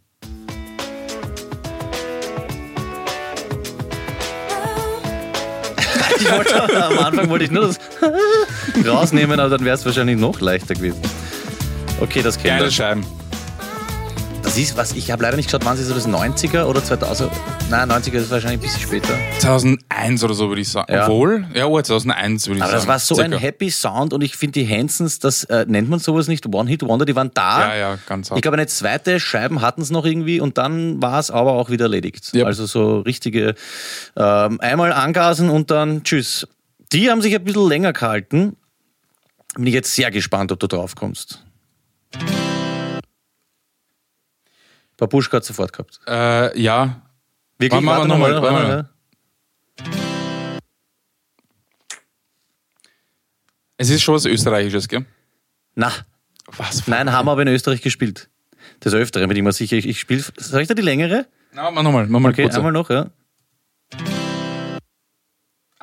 [6.19, 7.79] Ich wollte, am Anfang wollte ich nur das
[8.85, 11.01] rausnehmen, aber dann wäre es wahrscheinlich noch leichter gewesen.
[12.01, 12.71] Okay, das kennen Geile.
[12.71, 13.05] Scheiben.
[14.53, 17.31] Das ist was, ich habe leider nicht geschaut, wann sie so das 90er oder 2000?
[17.71, 19.17] Nein, 90er ist wahrscheinlich ein bisschen später.
[19.39, 20.93] 2001 oder so würde ich sagen.
[20.93, 21.05] Ja.
[21.07, 22.81] Obwohl, ja, oh, 2001 würde ich Aber sagen.
[22.81, 23.43] das war so ein Circa.
[23.43, 27.15] happy Sound und ich finde die Hansons, das äh, nennt man sowas nicht, One-Hit-Wonder, die
[27.15, 27.61] waren da.
[27.61, 28.37] Ja, ja, ganz hart.
[28.37, 31.71] Ich glaube, eine zweite Scheiben hatten es noch irgendwie und dann war es aber auch
[31.71, 32.29] wieder erledigt.
[32.35, 32.45] Ja.
[32.45, 33.55] Also so richtige
[34.15, 36.47] ähm, einmal angasen und dann tschüss.
[36.91, 38.55] Die haben sich ein bisschen länger gehalten.
[39.55, 41.43] Bin ich jetzt sehr gespannt, ob du drauf kommst.
[45.07, 45.99] Babuschka hat sofort gehabt.
[46.07, 47.01] Äh, ja.
[47.57, 47.85] Wirklich?
[47.85, 48.89] Warte Warte noch mal, mal, warte warte.
[53.77, 55.05] Es ist schon was Österreichisches, gell?
[55.75, 55.91] Na,
[56.57, 56.87] Was?
[56.87, 58.29] nein, haben wir aber in Österreich gespielt.
[58.83, 59.75] Des Öfteren bin ich mir sicher.
[59.77, 60.23] Ich, ich spiele.
[60.37, 61.25] Soll ich da die längere?
[61.53, 62.55] Na, mach nochmal, mach mal Okay, kurz.
[62.55, 63.07] einmal noch, ja.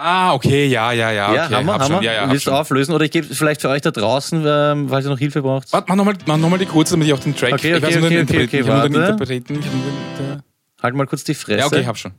[0.02, 1.34] Ah, okay, ja, ja, ja.
[1.34, 2.02] Ja, okay, wir, hab haben schon.
[2.02, 4.42] Ja, ja, hab Willst du auflösen oder ich gebe es vielleicht für euch da draußen,
[4.46, 5.70] ähm, falls ihr noch Hilfe braucht.
[5.74, 7.52] Warte, mach nochmal mach noch mal die kurze, damit ich auch den Track.
[7.52, 8.86] Okay, ich okay, weiß nur den okay, okay, ich hab warte.
[8.86, 9.58] Interpreten.
[9.58, 10.44] Ich hab nur den, der
[10.82, 11.58] Halt mal kurz die Fresse.
[11.58, 12.12] ja, okay, ich hab schon.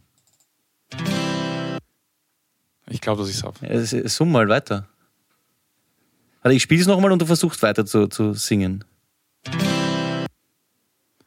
[2.87, 3.55] Ich glaube, dass ich es habe.
[3.67, 4.87] Ja, Summ mal weiter.
[6.43, 8.83] Also ich spiele es nochmal und du versuchst weiter zu, zu singen.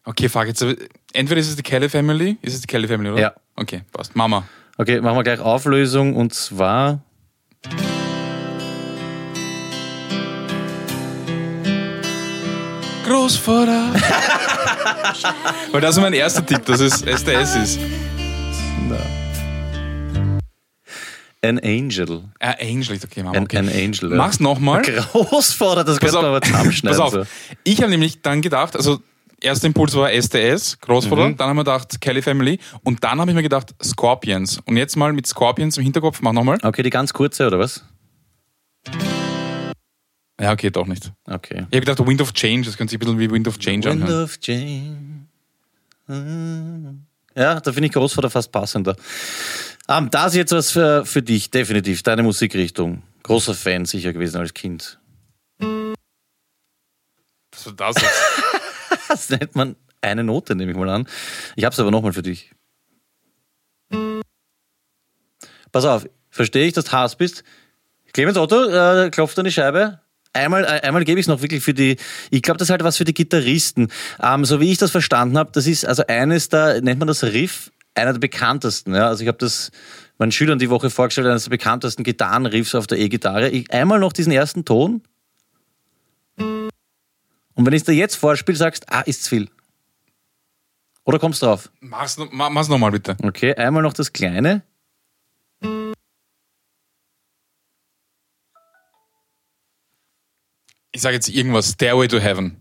[0.04, 0.62] Okay, fuck, jetzt.
[0.62, 0.76] äh,
[1.14, 2.36] Entweder ist es die Kelly Family.
[2.42, 3.20] Ist es die Kelly Family, oder?
[3.20, 3.34] Ja.
[3.56, 4.14] Okay, passt.
[4.14, 4.44] Mama.
[4.76, 7.00] Okay, machen wir gleich Auflösung und zwar.
[13.06, 13.92] Großvater.
[15.72, 17.78] Weil das ist mein erster Tipp, dass es SDS ist.
[21.42, 22.24] An Angel.
[22.40, 23.38] Ah, Angel, okay, Mama.
[23.38, 23.58] Okay.
[23.58, 24.10] ein Angel.
[24.10, 24.16] ja.
[24.16, 24.80] Mach's nochmal.
[24.82, 26.98] Großvater, das könnte man aber zusammenschneiden.
[26.98, 27.20] pass so.
[27.20, 27.28] auf.
[27.64, 29.00] Ich habe nämlich dann gedacht, also
[29.44, 31.36] erster Impuls war SDS, Großvater, Mhm.
[31.36, 34.58] dann haben wir gedacht Kelly Family und dann habe ich mir gedacht Scorpions.
[34.64, 36.58] Und jetzt mal mit Scorpions im Hinterkopf, mach nochmal.
[36.62, 37.84] Okay, die ganz kurze, oder was?
[40.40, 41.12] Ja, okay, doch nicht.
[41.28, 41.58] Okay.
[41.70, 43.88] Ich habe gedacht Wind of Change, das könnte sich ein bisschen wie Wind of Change
[43.88, 44.24] Wind anhören.
[44.24, 44.96] of Change.
[47.36, 48.96] Ja, da finde ich Großvater fast passender.
[49.86, 52.02] Um, das ist jetzt was für, für dich, definitiv.
[52.02, 53.02] Deine Musikrichtung.
[53.22, 54.98] Großer Fan sicher gewesen als Kind.
[55.58, 58.22] Was war das jetzt?
[59.08, 61.06] Das nennt man eine Note, nehme ich mal an.
[61.56, 62.52] Ich habe es aber nochmal für dich.
[65.72, 67.44] Pass auf, verstehe ich, dass du Haas bist.
[68.12, 70.00] Clemens Otto, äh, klopft an die Scheibe.
[70.32, 71.96] Einmal, äh, einmal gebe ich es noch wirklich für die,
[72.30, 73.88] ich glaube, das ist halt was für die Gitarristen.
[74.22, 77.22] Ähm, so wie ich das verstanden habe, das ist also eines da, nennt man das
[77.22, 78.94] Riff, einer der bekanntesten.
[78.94, 79.08] Ja?
[79.08, 79.70] Also ich habe das
[80.18, 83.50] meinen Schülern die Woche vorgestellt, eines der bekanntesten Gitarrenriffs auf der E-Gitarre.
[83.70, 85.02] Einmal noch diesen ersten Ton.
[87.54, 89.48] Und wenn ich es dir jetzt vorspiele, sagst, ah, ist zu viel.
[91.04, 91.70] Oder kommst du drauf?
[91.80, 93.16] Mach's, noch- ma- mach's nochmal bitte.
[93.22, 94.62] Okay, einmal noch das kleine.
[100.92, 102.56] Ich sage jetzt irgendwas, Stairway to Heaven.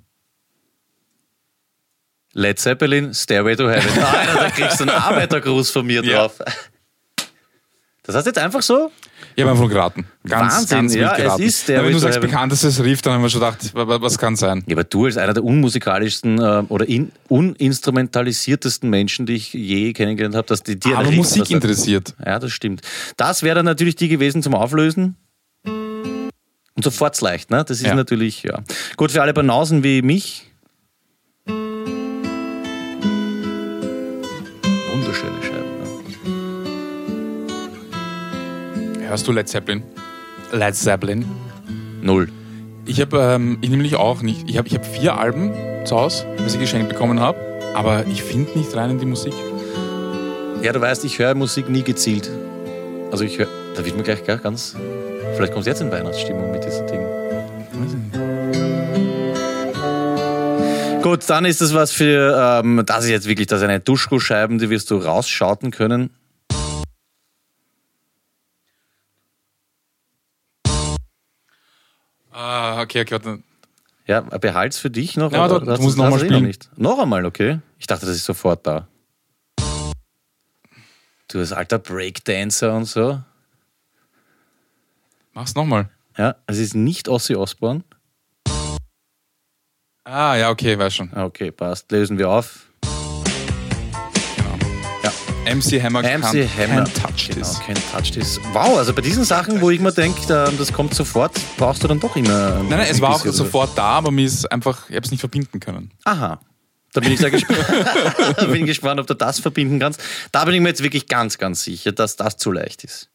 [2.34, 4.04] Led Zeppelin, Stairway to Heaven.
[4.04, 6.18] Alter, da kriegst du einen Arbeitergruß von mir Ja.
[6.28, 6.40] drauf.
[8.04, 8.92] Das heißt jetzt einfach so?
[9.36, 10.06] Ich habe einfach geraten.
[10.28, 11.42] Ganz, Wahnsinn, ganz ja, wild es geraten.
[11.44, 14.02] ist Stairway Ja, wenn du sagst bekanntestes Riff, dann haben wir schon gedacht, wa- wa-
[14.02, 14.64] was kann sein?
[14.68, 19.94] Ja, aber du als einer der unmusikalischsten äh, oder in, uninstrumentalisiertesten Menschen, die ich je
[19.94, 22.14] kennengelernt habe, dass die dir Aber Musik interessiert.
[22.24, 22.82] Ja, das stimmt.
[23.18, 25.16] Das wäre dann natürlich die gewesen zum Auflösen.
[25.66, 27.64] Und sofort leicht, ne?
[27.68, 27.96] Das ist Ja.
[27.96, 28.62] natürlich, ja.
[28.98, 30.50] Gut für alle Banausen wie mich.
[39.14, 39.84] Hörst du Led Zeppelin?
[40.52, 41.24] Led Zeppelin.
[42.02, 42.30] Null.
[42.88, 44.50] Ich habe, ähm, ich nämlich auch nicht.
[44.50, 45.52] Ich habe ich hab vier Alben
[45.86, 47.38] zu Hause, was ich geschenkt bekommen habe,
[47.76, 49.36] aber ich finde nicht rein in die Musik.
[50.64, 52.28] Ja, du weißt, ich höre Musik nie gezielt.
[53.12, 54.76] Also ich höre, da wird mir gleich gar ganz.
[55.36, 57.06] Vielleicht kommst du jetzt in Weihnachtsstimmung mit diesen Dingen.
[61.04, 64.58] Gut, dann ist das was für, ähm, das ist jetzt wirklich, das sind eine Duschko-Scheiben,
[64.58, 66.10] die wirst du rausschauten können.
[72.34, 73.12] Ah, okay, okay.
[73.14, 73.44] warte.
[74.06, 75.32] Ja, behalt's für dich noch.
[75.32, 76.44] Ja, du- du musst das noch mal hast du eh spielen.
[76.46, 76.70] Nicht.
[76.78, 77.60] Noch einmal, okay.
[77.80, 78.88] Ich dachte, das ist sofort da.
[81.30, 83.22] Du als alter Breakdancer und so.
[85.34, 85.90] Mach's nochmal.
[86.18, 87.84] Ja, es ist nicht Ossi Osborn.
[90.04, 91.12] Ah, ja, okay, weiß schon.
[91.14, 91.92] Ah, Okay, passt.
[91.92, 92.68] Lösen wir auf.
[95.46, 96.84] MC Hammer MC can't, Hammer.
[96.86, 97.60] can't touch Genau, this.
[97.60, 98.40] can't touch this.
[98.54, 102.00] Wow, also bei diesen Sachen, wo ich mir denke, das kommt sofort, brauchst du dann
[102.00, 102.56] doch immer.
[102.64, 105.20] Nein, nein, es war auch sofort da, aber mir ist einfach, ich habe es nicht
[105.20, 105.92] verbinden können.
[106.06, 106.40] Aha.
[106.94, 107.60] Da bin ich sehr gespannt.
[108.38, 110.02] da bin ich gespannt, ob du das verbinden kannst.
[110.32, 113.10] Da bin ich mir jetzt wirklich ganz, ganz sicher, dass das zu leicht ist.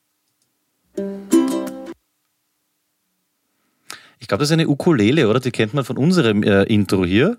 [4.18, 5.38] Ich glaube, das ist eine Ukulele, oder?
[5.40, 7.38] Die kennt man von unserem äh, Intro hier.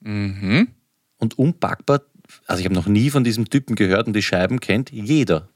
[0.00, 0.68] Mhm.
[1.22, 2.02] Und unpackbar,
[2.48, 5.46] also ich habe noch nie von diesem Typen gehört und die Scheiben kennt jeder.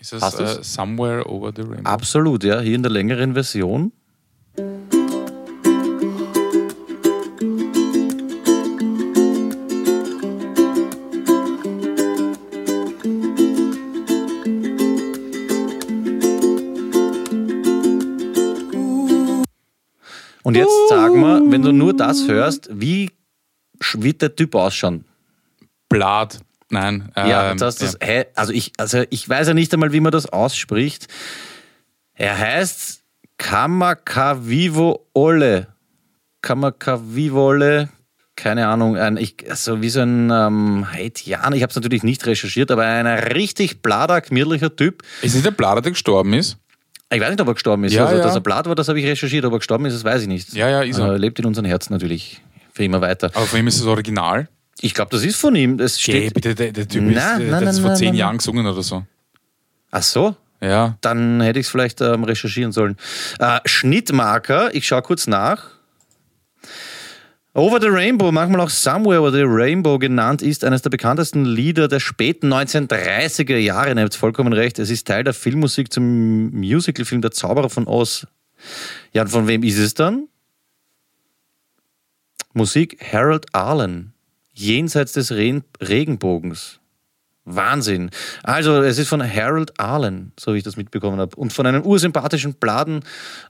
[0.00, 1.82] Ist das äh, Somewhere Over the Rainbow?
[1.84, 2.60] Absolut, ja.
[2.60, 3.92] Hier in der längeren Version.
[20.42, 23.10] Und jetzt sag mal, wenn du nur das hörst, wie
[24.00, 25.04] wird der Typ ausschauen?
[25.88, 26.40] Blatt.
[26.70, 27.10] Nein.
[27.16, 28.06] Ja, ähm, das, das, ja.
[28.06, 31.08] hä, also ich, also ich weiß ja nicht einmal, wie man das ausspricht.
[32.14, 33.02] Er heißt
[33.38, 35.68] Kamakavivo Ole.
[36.42, 37.88] Kamakavivo Ole
[38.36, 42.26] keine Ahnung, ein, ich, also wie so ein ähm, Haitianer, ich habe es natürlich nicht
[42.26, 45.02] recherchiert, aber ein richtig blader, gemütlicher Typ.
[45.22, 46.56] Ist nicht der Blader, der gestorben ist?
[47.10, 47.92] Ich weiß nicht, ob er gestorben ist.
[47.92, 48.24] Ja, also, ja.
[48.24, 49.44] dass er blatt war, das habe ich recherchiert.
[49.44, 50.52] Ob er gestorben ist, das weiß ich nicht.
[50.54, 51.12] Ja, ja, ist er.
[51.12, 52.42] er lebt in unseren Herzen natürlich
[52.74, 53.30] für immer weiter.
[53.34, 54.48] Aber von ihm ist das Original.
[54.80, 55.78] Ich glaube, das ist von ihm.
[55.78, 56.34] Das steht.
[56.34, 58.16] bitte, der, der Typ Nein, ist, der, nein, der hat nein, vor nein, zehn nein,
[58.16, 59.04] Jahren gesungen oder so.
[59.90, 60.36] Ach so.
[60.60, 60.98] Ja.
[61.00, 62.96] Dann hätte ich es vielleicht ähm, recherchieren sollen.
[63.38, 65.70] Äh, Schnittmarker, ich schaue kurz nach.
[67.56, 71.86] Over the Rainbow, manchmal auch Somewhere Over the Rainbow genannt, ist eines der bekanntesten Lieder
[71.86, 73.94] der späten 1930er Jahre.
[73.94, 74.80] Ihr habt vollkommen recht.
[74.80, 78.26] Es ist Teil der Filmmusik zum Musicalfilm Der Zauberer von Oz.
[79.12, 80.26] Ja, und von wem ist es dann?
[82.54, 84.14] Musik Harold Arlen.
[84.54, 86.78] Jenseits des Re Regenbogens.
[87.44, 88.10] Wahnsinn.
[88.42, 91.36] Also, es ist von Harold Arlen, so wie ich das mitbekommen habe.
[91.36, 93.02] Und von einem ursympathischen, bladen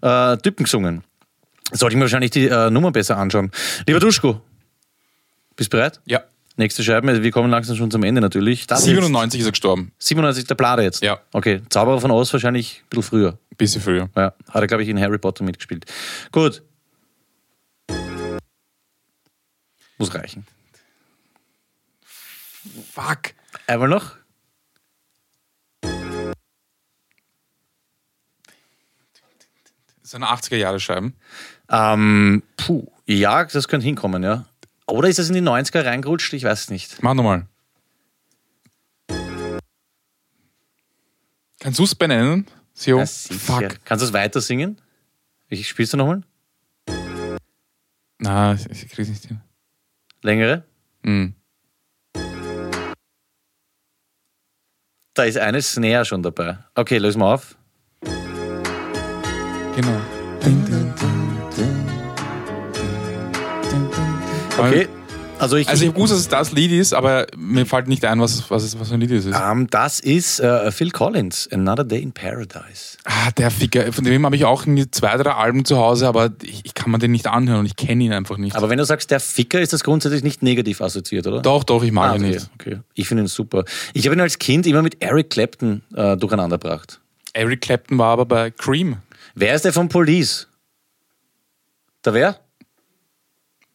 [0.03, 1.05] äh, Typen gesungen.
[1.73, 3.51] Sollte ich mir wahrscheinlich die äh, Nummer besser anschauen.
[3.87, 4.41] Lieber Duschko,
[5.55, 6.01] bist du bereit?
[6.07, 6.23] Ja.
[6.57, 8.67] Nächste Scheibe, wir kommen langsam schon zum Ende natürlich.
[8.67, 9.93] Das 97 ist er gestorben.
[9.97, 11.03] Jetzt, 97 der Blade jetzt?
[11.03, 11.19] Ja.
[11.33, 13.39] Okay, Zauberer von Oz wahrscheinlich ein bisschen früher.
[13.57, 14.09] Bisschen früher.
[14.17, 15.85] Ja, hat er, glaube ich, in Harry Potter mitgespielt.
[16.31, 16.63] Gut.
[19.99, 20.47] Muss reichen.
[22.93, 23.35] Fuck.
[23.67, 24.17] Einmal noch.
[30.03, 31.15] Das sind 80er Jahre Scheiben.
[31.71, 34.47] Ähm, puh, ja, das könnte hinkommen, ja.
[34.87, 36.33] Oder ist es in die 90er reingerutscht?
[36.35, 37.03] Ich weiß nicht.
[37.03, 37.47] Mach nochmal.
[41.61, 42.47] Kannst du es benennen?
[42.75, 42.99] Sio?
[42.99, 43.07] Ja.
[43.07, 43.85] Fuck.
[43.87, 44.79] Kannst du es weiter singen?
[45.49, 46.23] Ich spielst du nochmal?
[48.19, 49.41] Na, ich, ich krieg's nicht hin.
[50.25, 50.65] Längere?
[51.03, 51.35] Mhm.
[55.13, 56.59] Da ist eine Snare schon dabei.
[56.75, 57.57] Okay, lösen wir auf.
[59.77, 60.01] Genau.
[64.57, 64.89] Okay.
[65.45, 68.19] Also ich, Also ich gewusst, dass es das Lied ist, aber mir fällt nicht ein,
[68.21, 69.37] was, was, was für ein Lied es ist.
[69.39, 72.97] ähm, das ist äh, Phil Collins, Another Day in Paradise.
[73.05, 73.93] Ah, der Ficker.
[73.93, 76.99] Von dem habe ich auch zwei, drei Alben zu Hause, aber ich, ich kann mir
[76.99, 78.57] den nicht anhören und ich kenne ihn einfach nicht.
[78.57, 81.43] Aber wenn du sagst, der Ficker, ist das grundsätzlich nicht negativ assoziiert, oder?
[81.43, 82.51] doch, doch, ich mag Ah, ihn okay, nicht.
[82.55, 82.79] okay.
[82.95, 83.65] Ich finde ihn super.
[83.93, 87.01] Ich habe ihn als Kind immer mit Eric Clapton äh, durcheinander gebracht.
[87.35, 88.97] Eric Clapton war aber bei Cream.
[89.35, 90.47] Wer ist der von Police?
[92.05, 92.41] Der wer?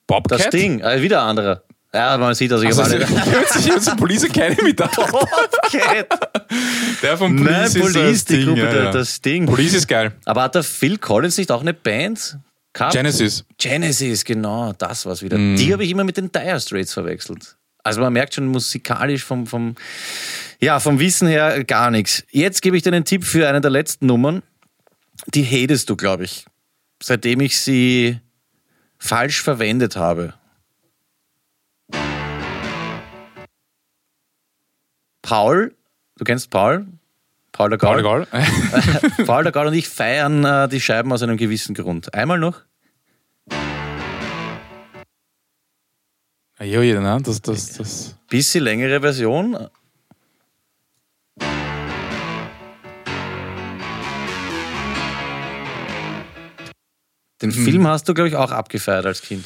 [0.09, 0.39] Bobcat?
[0.39, 0.79] Das Ding.
[0.81, 1.63] Äh, wieder ein anderer.
[1.93, 4.85] Ja, man sieht, dass ich Also, habe ich habe jetzt, Police Academy da.
[4.87, 6.07] Bobcat.
[7.01, 8.45] Der von Police Nein, ist Police, das die Ding.
[8.47, 8.91] Gruppe, ja, der- ja.
[8.91, 9.45] das Ding.
[9.45, 10.11] Police ist geil.
[10.25, 12.37] Aber hat der Phil Collins nicht auch eine Band
[12.73, 12.93] gehabt?
[12.93, 13.43] Genesis.
[13.57, 15.37] Genesis, genau, das war's wieder.
[15.37, 15.55] Mhm.
[15.55, 17.55] Die habe ich immer mit den Dire Straits verwechselt.
[17.83, 19.73] Also man merkt schon musikalisch vom, vom,
[20.59, 22.23] ja, vom Wissen her gar nichts.
[22.29, 24.43] Jetzt gebe ich dir einen Tipp für eine der letzten Nummern.
[25.27, 26.45] Die hatest du, glaube ich.
[27.01, 28.19] Seitdem ich sie
[28.99, 30.33] falsch verwendet habe.
[35.21, 35.75] Paul,
[36.17, 36.85] du kennst Paul?
[37.51, 38.03] Paul der Gaul?
[38.03, 38.45] Paul Gall.
[39.25, 42.13] Paul der Gaul und ich feiern äh, die Scheiben aus einem gewissen Grund.
[42.13, 42.61] Einmal noch.
[46.59, 47.21] Ja, ja, ne?
[47.23, 48.15] Das, das, das.
[48.29, 49.69] Bisschen längere Version.
[57.41, 59.45] Den Film hast du, glaube ich, auch abgefeiert als Kind.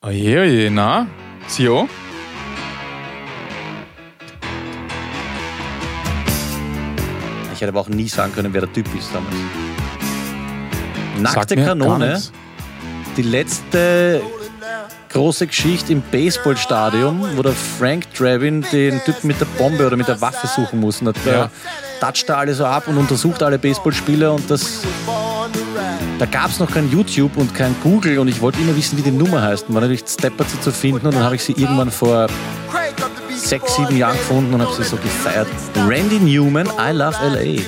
[0.00, 1.06] Oh je, oh na?
[1.46, 1.88] Sio?
[7.52, 9.34] Ich hätte aber auch nie sagen können, wer der Typ ist damals.
[11.22, 12.20] Sagt Nackte Kanone,
[13.16, 14.22] die letzte
[15.10, 20.08] große Geschichte im Baseballstadion, wo der Frank Dravin den Typen mit der Bombe oder mit
[20.08, 21.00] der Waffe suchen muss.
[21.00, 21.50] Und der Ja.
[22.00, 24.80] toucht da alle so ab und untersucht alle Baseballspieler und das.
[26.18, 29.02] Da gab es noch kein YouTube und kein Google und ich wollte immer wissen, wie
[29.02, 29.68] die Nummer heißt.
[29.68, 32.28] Und war natürlich steppert sie zu finden und dann habe ich sie irgendwann vor
[33.30, 35.48] sechs, sieben Jahren gefunden und habe sie so gefeiert.
[35.88, 37.60] Randy Newman, I Love L.A.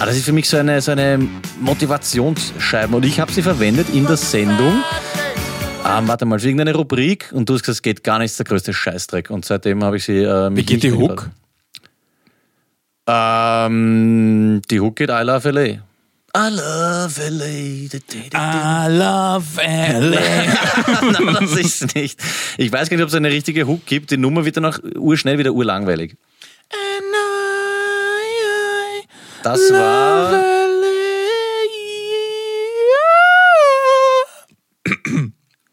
[0.00, 1.18] Ah, das ist für mich so eine, so eine
[1.60, 4.82] Motivationsscheibe und ich habe sie verwendet in der Sendung.
[5.86, 8.44] Ähm, warte mal, für irgendeine Rubrik und du hast gesagt, es geht gar nichts, der
[8.44, 9.30] größte Scheißdreck.
[9.30, 10.18] Und seitdem habe ich sie.
[10.18, 11.30] Äh, Wie geht nicht die Hook?
[13.06, 15.87] Ähm, die Hook geht I Love L.A.
[16.40, 17.88] I love L.A.
[18.32, 21.10] I love LA.
[21.10, 22.20] Nein, das ist nicht.
[22.56, 24.12] Ich weiß gar nicht, ob es eine richtige Hook gibt.
[24.12, 26.16] Die Nummer wird dann auch urschnell wieder urlangweilig.
[29.42, 30.44] Das war.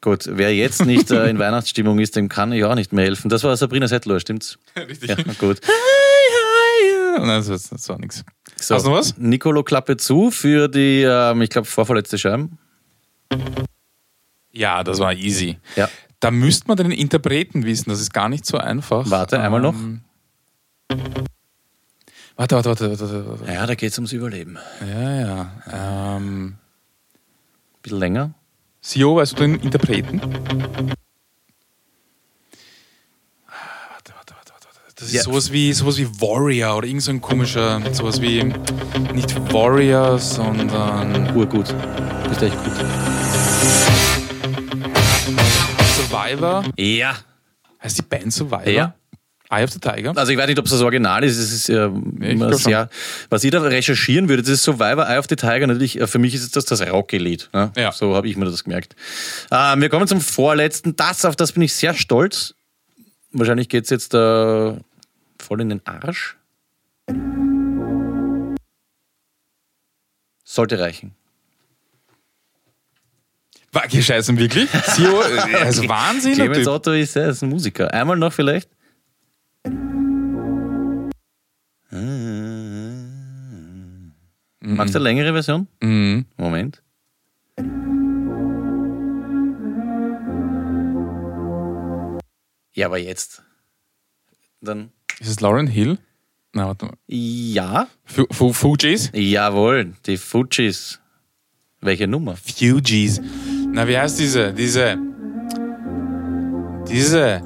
[0.01, 3.29] Gut, wer jetzt nicht äh, in Weihnachtsstimmung ist, dem kann ich auch nicht mehr helfen.
[3.29, 4.57] Das war Sabrina Settler, stimmt's?
[4.75, 5.09] Richtig.
[5.09, 5.61] Ja, gut.
[7.17, 8.23] Nein, das, das war nichts.
[8.57, 9.17] So, Hast du noch was?
[9.17, 12.57] Nicolo Klappe zu für die, ähm, ich glaube, vorverletzte Scheiben.
[14.51, 15.57] Ja, das war easy.
[15.75, 15.89] Ja.
[16.21, 19.09] Da müsste man den Interpreten wissen, das ist gar nicht so einfach.
[19.09, 19.75] Warte, einmal noch.
[19.75, 20.01] Ähm,
[22.37, 23.53] Warte, warte, warte, warte, warte.
[23.53, 24.57] Ja, da geht es ums Überleben.
[24.81, 25.11] Ja,
[25.71, 26.17] ja.
[26.17, 26.55] Ähm,
[27.81, 28.33] bisschen länger.
[28.81, 30.19] CEO, weißt du den Interpreten?
[30.19, 30.43] Warte,
[34.13, 34.67] warte, warte, warte.
[34.83, 34.94] warte.
[35.05, 35.21] Das ist Ja.
[35.23, 38.43] sowas, wie, sowas wie Warrior oder irgend so ein komischer, sowas wie,
[39.13, 41.75] nicht Warrior, sondern Urgut.
[42.27, 42.73] Bist echt gut.
[45.95, 46.63] Survivor.
[46.75, 47.17] Ja.
[47.83, 48.67] Heißt die Band Survivor?
[48.67, 48.95] Ja.
[49.51, 50.13] Eye of the Tiger?
[50.17, 51.37] Also ich weiß nicht, ob es das Original ist.
[51.37, 52.89] Es ist äh, immer glaub sehr,
[53.29, 55.67] was ich da recherchieren würde, das ist Survivor Eye of the Tiger.
[55.67, 57.51] Natürlich, äh, für mich ist das das Rocky-Lied.
[57.53, 57.71] Ne?
[57.77, 57.91] Ja.
[57.91, 58.95] So habe ich mir das gemerkt.
[59.51, 60.95] Ähm, wir kommen zum vorletzten.
[60.95, 62.55] Das, auf das bin ich sehr stolz.
[63.33, 64.73] Wahrscheinlich geht es jetzt äh,
[65.45, 66.37] voll in den Arsch.
[70.43, 71.15] Sollte reichen.
[73.89, 74.73] Gescheißen, wirklich?
[74.73, 76.67] Er ist Wahnsinn, Clemens.
[76.67, 77.93] Otto ist, er ist ein Musiker.
[77.93, 78.69] Einmal noch vielleicht.
[84.61, 85.67] Magst du eine längere Version?
[85.81, 86.25] Mhm.
[86.37, 86.81] Moment.
[92.73, 93.44] Ja, aber jetzt.
[94.65, 94.91] Dann.
[95.19, 95.97] Ist es Lauren Hill?
[96.53, 96.95] Na, warte mal.
[97.07, 97.87] Ja.
[98.03, 99.11] Fu Fu Fugees?
[99.13, 100.99] Jawohl, die Fujis.
[101.81, 102.35] Welche Nummer?
[102.35, 103.21] Fugees.
[103.71, 104.53] Na, wie heißt diese?
[104.53, 104.97] Diese.
[106.89, 107.41] Diese.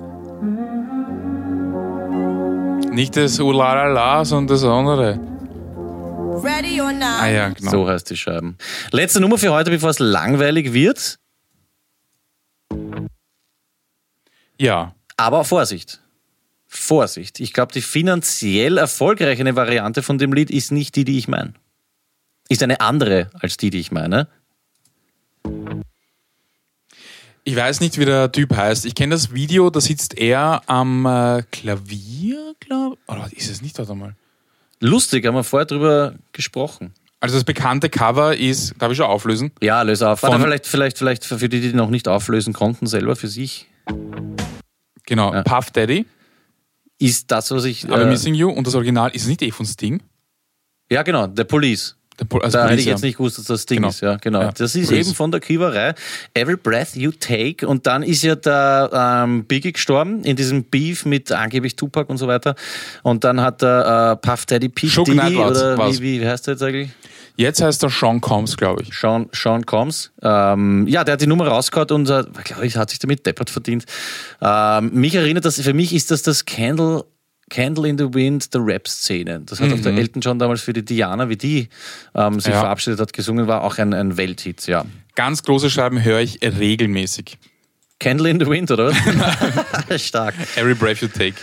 [2.91, 5.19] Nicht das Ulalala, sondern das andere.
[6.43, 7.03] Ready or not.
[7.03, 7.71] Ah ja, genau.
[7.71, 8.57] So heißt die Scheiben.
[8.91, 11.19] Letzte Nummer für heute, bevor es langweilig wird.
[14.57, 14.93] Ja.
[15.17, 15.99] Aber Vorsicht.
[16.71, 17.39] Vorsicht.
[17.39, 21.53] Ich glaube, die finanziell erfolgreiche Variante von dem Lied ist nicht die, die ich meine.
[22.47, 24.27] Ist eine andere als die, die ich meine.
[27.43, 28.85] Ich weiß nicht, wie der Typ heißt.
[28.85, 33.11] Ich kenne das Video, da sitzt er am äh, Klavier, glaube ich.
[33.11, 33.77] Oder ist es nicht?
[33.79, 34.15] Warte mal.
[34.79, 36.93] Lustig, haben wir vorher drüber gesprochen.
[37.19, 39.51] Also das bekannte Cover ist, darf ich schon auflösen?
[39.61, 40.21] Ja, löse auf.
[40.21, 43.67] Warte, vielleicht, vielleicht, vielleicht für die, die noch nicht auflösen konnten, selber für sich.
[45.05, 45.41] Genau, Ja.
[45.41, 46.05] Puff Daddy,
[46.99, 47.85] Ist das, was ich.
[47.89, 50.01] aber Äh, Missing You und das Original ist nicht eh von Sting.
[50.91, 51.95] ja, genau, The Police.
[52.19, 53.87] Der Pol- also Da hätte Police, ich jetzt nicht gewusst, dass das Ding Genau.
[53.87, 54.01] ist.
[54.01, 54.41] Ja, genau.
[54.41, 55.07] Ja, Das ist Police.
[55.07, 55.93] eben von der Kiewerei
[56.33, 57.65] Every Breath You Take.
[57.65, 58.89] Und dann ist ja der
[59.23, 62.55] ähm, Biggie gestorben in diesem Beef mit angeblich Tupac und so weiter.
[63.03, 64.87] Und dann hat der äh, Puff Daddy P.
[64.87, 66.89] Diddy, oder wie, wie heißt der jetzt eigentlich?
[67.39, 68.93] Jetzt heißt er Sean Combs, glaube ich.
[68.93, 70.11] Sean, Sean Combs.
[70.21, 73.49] Ähm, ja, der hat die Nummer rausgehauen und, äh, glaube ich, hat sich damit deppert
[73.49, 73.85] verdient.
[74.41, 77.05] Ähm, mich erinnert das, für mich ist das das Candle,
[77.49, 79.39] Candle in the Wind der Rap-Szene.
[79.45, 81.69] Das hat auch der Elton John damals für die Diana, wie die
[82.13, 82.59] ähm, sich Ja.
[82.59, 84.83] verabschiedet hat, gesungen, war auch ein, ein Welthit, ja.
[85.15, 87.37] Ganz große Scheiben höre ich regelmäßig.
[88.01, 88.93] Candle in the Wind, oder?
[89.97, 90.35] Stark.
[90.57, 91.35] Every Breath You Take.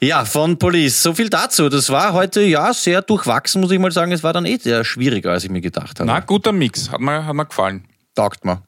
[0.00, 1.02] Ja, von Police.
[1.02, 1.68] So viel dazu.
[1.68, 4.12] Das war heute ja sehr durchwachsen, muss ich mal sagen.
[4.12, 6.06] Es war dann eh sehr schwieriger, als ich mir gedacht habe.
[6.06, 6.90] Na, guter Mix.
[6.90, 7.84] Hat mir, hat mir gefallen.
[8.14, 8.62] Taugt mir.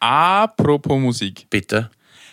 [0.00, 1.46] Apropos Musik.
[1.50, 1.90] Bitte.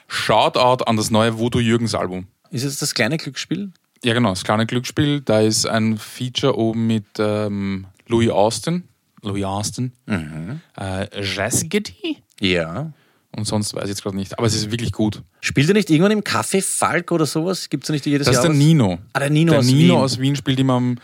[0.08, 2.28] Shoutout an das neue Voodoo Jürgens Album.
[2.50, 3.72] Ist es das kleine Glücksspiel?
[4.04, 5.22] Ja, genau, das kleine Glücksspiel.
[5.22, 8.84] Da ist ein Feature oben mit ähm, Louis Austin.
[9.22, 9.92] Louis Austin.
[10.08, 12.18] Äh, Jazzgedy.
[12.40, 12.92] Ja.
[13.36, 14.38] Und sonst weiß ich jetzt gerade nicht.
[14.38, 15.22] Aber es ist wirklich gut.
[15.42, 17.70] Spielt er nicht irgendwann im Café Falk oder sowas?
[17.70, 18.58] Gibt es nicht jedes Das ist Jahr der was?
[18.58, 18.98] Nino.
[19.14, 20.02] Ah, der Nino der aus Nino Wien.
[20.02, 20.98] aus Wien spielt immer am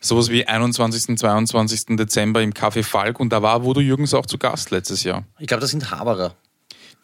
[0.00, 1.96] sowas wie 21., 22.
[1.96, 5.24] Dezember im Café Falk und da war Voodoo Jürgens auch zu Gast letztes Jahr.
[5.38, 6.34] Ich glaube, das sind Haberer.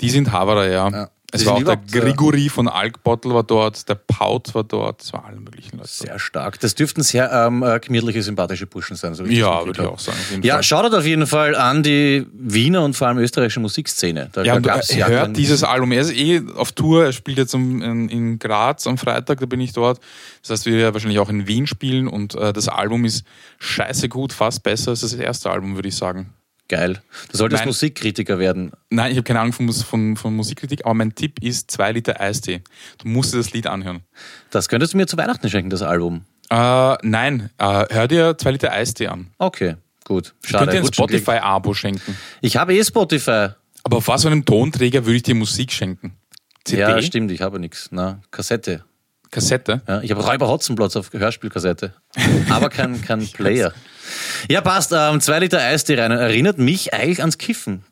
[0.01, 0.89] Die sind Haverer, ja.
[0.91, 1.11] Ja.
[1.35, 5.12] Es war auch der äh, Grigori von Alkbottle war dort, der Paut war dort, es
[5.14, 5.88] waren alle möglichen Leute.
[5.88, 6.61] Sehr stark.
[6.61, 9.14] Das dürften sehr ähm, äh, gemütliche, sympathische Burschen sein.
[9.14, 10.18] So wie Ja, würde ich auch sagen.
[10.42, 14.29] Ja, schaut auf jeden Fall an die Wiener und vor allem österreichische Musikszene.
[14.33, 15.92] Da, Ja, da er ja hört dieses Album.
[15.92, 17.07] Er ist eh auf Tour.
[17.07, 20.01] Er spielt jetzt in, in Graz am Freitag, da bin ich dort.
[20.42, 23.25] Das heißt, wir werden wahrscheinlich auch in Wien spielen und äh, das Album ist
[23.59, 26.35] scheiße gut, fast besser als das erste Album, würde ich sagen.
[26.73, 27.03] Geil.
[27.31, 28.73] Du solltest Mein- Musikkritiker werden.
[28.89, 32.18] Nein, ich habe keine Ahnung von, von, von Musikkritik, aber mein Tipp ist zwei Liter
[32.18, 32.62] Eistee.
[32.97, 34.01] Du musst dir das Lied anhören.
[34.49, 36.25] Das könntest du mir zu Weihnachten schenken, das Album.
[36.49, 36.57] Äh,
[37.03, 39.27] nein, äh, hör dir zwei Liter Eistee an.
[39.37, 40.33] Okay, gut.
[40.45, 40.87] Ich könnte dir ein.
[40.91, 42.16] Spotify-Abo schenken.
[42.41, 43.49] Ich habe eh Spotify.
[43.85, 46.14] Aber auf was für einem Tonträger würde ich dir Musik schenken?
[46.64, 46.81] CD?
[46.81, 47.89] Ja, stimmt, ich habe nichts.
[47.91, 48.83] Na, Kassette.
[49.31, 49.83] Kassette?
[49.87, 51.93] Ja, ich habe Räuber Hotzenplotz auf Hörspielkassette.
[52.49, 53.73] Aber kein, kein Player.
[54.49, 54.93] Ja, passt.
[54.95, 56.11] Ähm, zwei Liter Eistee rein.
[56.11, 57.85] Erinnert mich eigentlich ans Kiffen.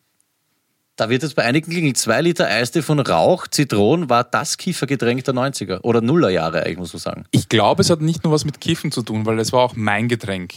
[0.97, 1.97] Da wird jetzt bei einigen klingelt.
[1.97, 5.81] Zwei Liter Eistee von Rauch, Zitronen war das Kiffergetränk der 90er.
[5.81, 7.25] Oder Nullerjahre eigentlich, muss man sagen.
[7.31, 9.75] Ich glaube, es hat nicht nur was mit Kiffen zu tun, weil es war auch
[9.75, 10.53] mein Getränk.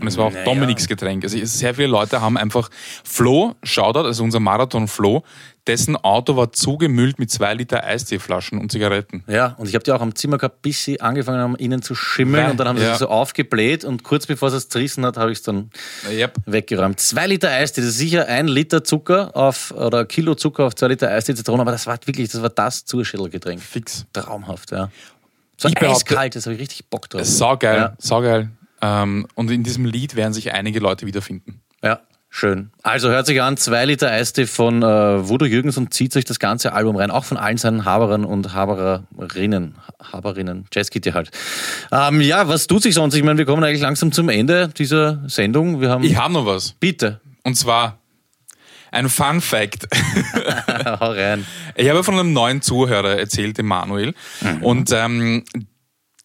[0.00, 0.44] Und es war auch Naja.
[0.44, 1.24] Dominiks Getränk.
[1.24, 2.70] Also sehr viele Leute haben einfach
[3.04, 5.22] Flo, Shoutout, also unser Marathon Flo,
[5.66, 9.22] dessen Auto war zugemüllt mit zwei Liter Eisteeflaschen und Zigaretten.
[9.26, 11.94] Ja, und ich habe die auch am Zimmer gehabt, bis sie angefangen haben, innen zu
[11.94, 12.44] schimmeln.
[12.44, 12.96] Weil- und dann haben sie ja.
[12.96, 15.70] so aufgebläht und kurz bevor es zerrissen hat, habe ich es dann
[16.10, 16.36] Yep.
[16.46, 17.00] weggeräumt.
[17.00, 20.88] Zwei Liter Eistee, das ist sicher ein Liter Zucker auf, oder Kilo Zucker auf zwei
[20.88, 23.60] Liter Eistee Zitrone, aber das war wirklich, das war das Zurschädelgetränk.
[23.60, 24.06] Fix.
[24.14, 24.90] Traumhaft, ja.
[25.58, 27.24] So Ich eiskalt, das habe ich richtig Bock drauf.
[27.24, 27.94] Saugeil, Ja.
[27.98, 28.48] saugeil.
[28.80, 31.60] Ähm, und in diesem Lied werden sich einige Leute wiederfinden.
[31.82, 32.00] Ja,
[32.30, 32.70] schön.
[32.82, 36.38] Also hört sich an, zwei Liter Eistee von äh, Voodoo Jürgens und zieht euch das
[36.38, 39.74] ganze Album rein, auch von allen seinen Haberern und Habererinnen,
[40.12, 41.30] Haberinnen, Jazzkitty halt.
[41.92, 43.14] Ähm, ja, was tut sich sonst?
[43.14, 45.80] Ich meine, wir kommen eigentlich langsam zum Ende dieser Sendung.
[45.80, 46.72] Wir haben, Ich habe noch was.
[46.78, 47.98] bitte, Und zwar
[48.90, 49.86] ein Fun Fact.
[51.00, 51.44] hau rein.
[51.74, 54.14] Ich habe von einem neuen Zuhörer erzählt, dem Manuel.
[54.62, 55.44] Und ähm,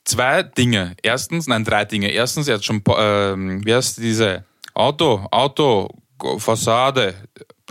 [0.05, 0.95] zwei Dinge.
[1.01, 2.09] Erstens, nein, drei Dinge.
[2.09, 4.43] Erstens, er hat schon, ähm, wie heißt diese
[4.73, 5.89] Auto, Auto,
[6.37, 7.13] Fassade,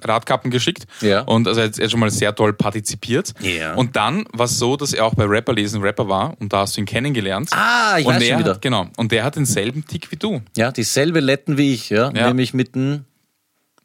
[0.04, 0.84] Radkappen geschickt.
[1.00, 1.20] Ja.
[1.22, 3.32] Und also er hat er schon mal sehr toll partizipiert.
[3.40, 3.74] Ja.
[3.74, 6.58] Und dann war es so, dass er auch bei Rapper lesen Rapper war und da
[6.60, 7.50] hast du ihn kennengelernt.
[7.52, 8.54] Ah, ich und weiß der schon wieder.
[8.54, 8.86] Hat, genau.
[8.96, 10.42] Und der hat denselben Tick wie du.
[10.56, 12.28] Ja, dieselbe Letten wie ich, ja, Ja.
[12.28, 13.04] nämlich mit den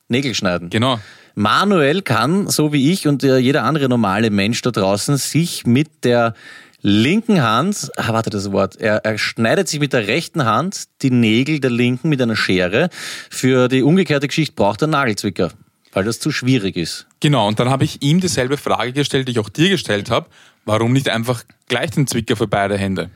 [0.10, 0.70] Nägelschneiden.
[0.70, 1.00] Genau.
[1.36, 6.04] Manuel kann, so wie ich und äh, jeder andere normale Mensch da draußen, sich mit
[6.04, 6.34] der
[6.82, 11.12] linken Hand, ah, warte das Wort, er, er schneidet sich mit der rechten Hand die
[11.12, 12.90] Nägel der linken mit einer Schere.
[13.30, 15.52] Für die umgekehrte Geschichte braucht er einen Nagelzwicker,
[15.94, 17.08] weil das zu schwierig ist.
[17.20, 20.28] Genau, und dann habe ich ihm dieselbe Frage gestellt, die ich auch dir gestellt habe.
[20.66, 23.10] Warum nicht einfach gleich den Zwicker für beide Hände?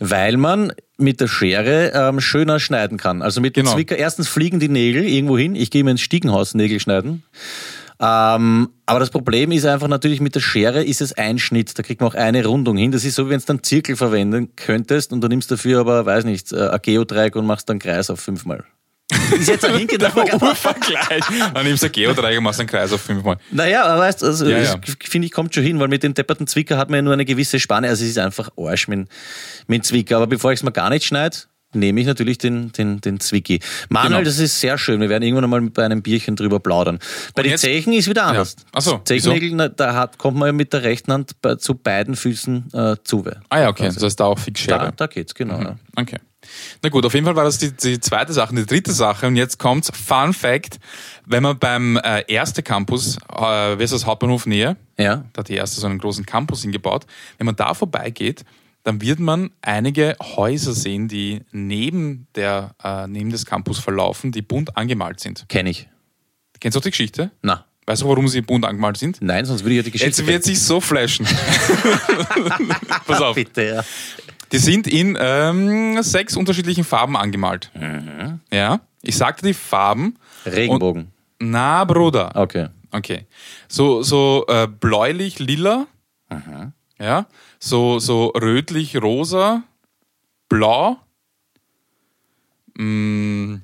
[0.00, 3.22] Weil man mit der Schere ähm, schöner schneiden kann.
[3.22, 3.70] Also mit Genau.
[3.70, 5.54] dem Zwicker, erstens fliegen die Nägel irgendwo hin.
[5.54, 7.22] Ich gehe mir ins Stiegenhaus Nägel schneiden.
[7.98, 11.78] Ähm, aber das Problem ist einfach natürlich mit der Schere ist es ein Schnitt.
[11.78, 12.92] Da kriegt man auch eine Rundung hin.
[12.92, 16.04] Das ist so, wie wenn du dann Zirkel verwenden könntest und du nimmst dafür aber,
[16.04, 18.64] weiß nicht, äh, ein Geodreieck und machst dann Kreis auf fünfmal.
[19.38, 19.88] Ist jetzt ein.
[20.40, 21.22] Urvergleich.
[21.54, 23.38] Dann nimmst du ein Geodreieck und machst einen Kreis auf fünfmal.
[23.50, 24.94] Naja, aber weißt du, also, Ja, das ja.
[25.00, 27.24] finde ich, kommt schon hin, weil mit den depperten Zwicker hat man ja nur eine
[27.24, 27.88] gewisse Spanne.
[27.88, 29.08] Also es ist einfach Arsch mit,
[29.68, 30.16] mit Zwicker.
[30.16, 31.36] Aber bevor ich es mir gar nicht schneide,
[31.76, 33.60] nehme ich natürlich den, den, den Zwicki.
[33.88, 34.24] Manuel, Genau.
[34.24, 35.00] das ist sehr schön.
[35.00, 36.98] Wir werden irgendwann einmal bei einem Bierchen drüber plaudern.
[37.34, 38.56] Bei Und den Zechen ist wieder anders.
[38.72, 42.72] Ach so, Zechennägel, da hat, kommt man ja mit der rechten Hand zu beiden Füßen
[42.72, 43.24] äh, zu.
[43.48, 43.86] Ah ja, okay.
[43.86, 45.60] Das heißt da auch fix Da, da geht's, genau.
[45.60, 45.76] Ja.
[45.96, 46.18] Okay.
[46.82, 48.54] Na gut, auf jeden Fall war das die, die zweite Sache.
[48.54, 50.78] Die dritte Sache, und jetzt kommt's, Fun Fact,
[51.24, 55.24] wenn man beim äh, Erste Campus, äh, wie ist das, Hauptbahnhof Nähe, ja.
[55.32, 57.06] da hat die Erste so einen großen Campus hingebaut,
[57.38, 58.44] wenn man da vorbeigeht,
[58.86, 64.42] dann wird man einige Häuser sehen, die neben, der, äh, neben des Campus verlaufen, die
[64.42, 65.44] bunt angemalt sind.
[65.48, 65.88] Kenne ich.
[66.60, 67.32] Kennst du auch die Geschichte?
[67.42, 69.20] Na, Weißt du, warum sie bunt angemalt sind?
[69.20, 71.26] nein, sonst würde ich ja die Geschichte Jetzt wird sich so flashen.
[73.06, 73.34] Pass auf.
[73.34, 73.84] Bitte, ja.
[74.52, 77.72] Die sind in ähm, sechs unterschiedlichen Farben angemalt.
[78.52, 78.80] Ja.
[79.02, 80.16] Ich sagte die Farben.
[80.44, 81.10] Regenbogen.
[81.40, 82.30] Na, Bruder.
[82.36, 82.68] Okay.
[82.92, 83.26] Okay.
[83.66, 85.88] So, so äh, bläulich, lila.
[86.98, 87.26] Ja.
[87.58, 89.62] So, so rötlich, rosa,
[90.48, 90.98] blau.
[92.78, 93.56] Mm,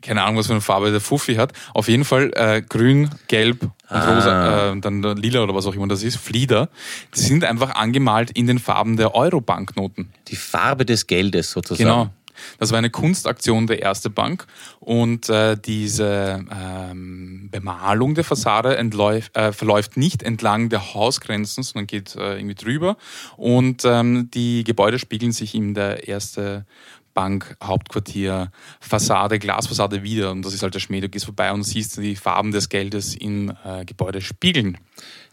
[0.00, 1.52] keine Ahnung, was für eine Farbe der Fuffi hat.
[1.74, 4.14] Auf jeden Fall äh, grün, gelb und Ah.
[4.14, 6.68] rosa, äh, dann lila oder was auch immer das ist, Flieder.
[7.16, 10.12] Die sind einfach angemalt in den Farben der Euro-Banknoten.
[10.28, 11.88] Die Farbe des Geldes sozusagen.
[11.88, 12.10] Genau.
[12.58, 14.46] Das war eine Kunstaktion der Erste Bank
[14.80, 21.86] und äh, diese ähm, Bemalung der Fassade entläuft, äh, verläuft nicht entlang der Hausgrenzen, sondern
[21.86, 22.96] geht äh, irgendwie drüber
[23.36, 26.66] und ähm, die Gebäude spiegeln sich in der Erste
[27.18, 31.64] Bank Hauptquartier Fassade, Glasfassade wieder und das ist halt der Schmäh, du gehst vorbei und
[31.64, 34.78] siehst die Farben des Geldes in äh, Gebäude spiegeln.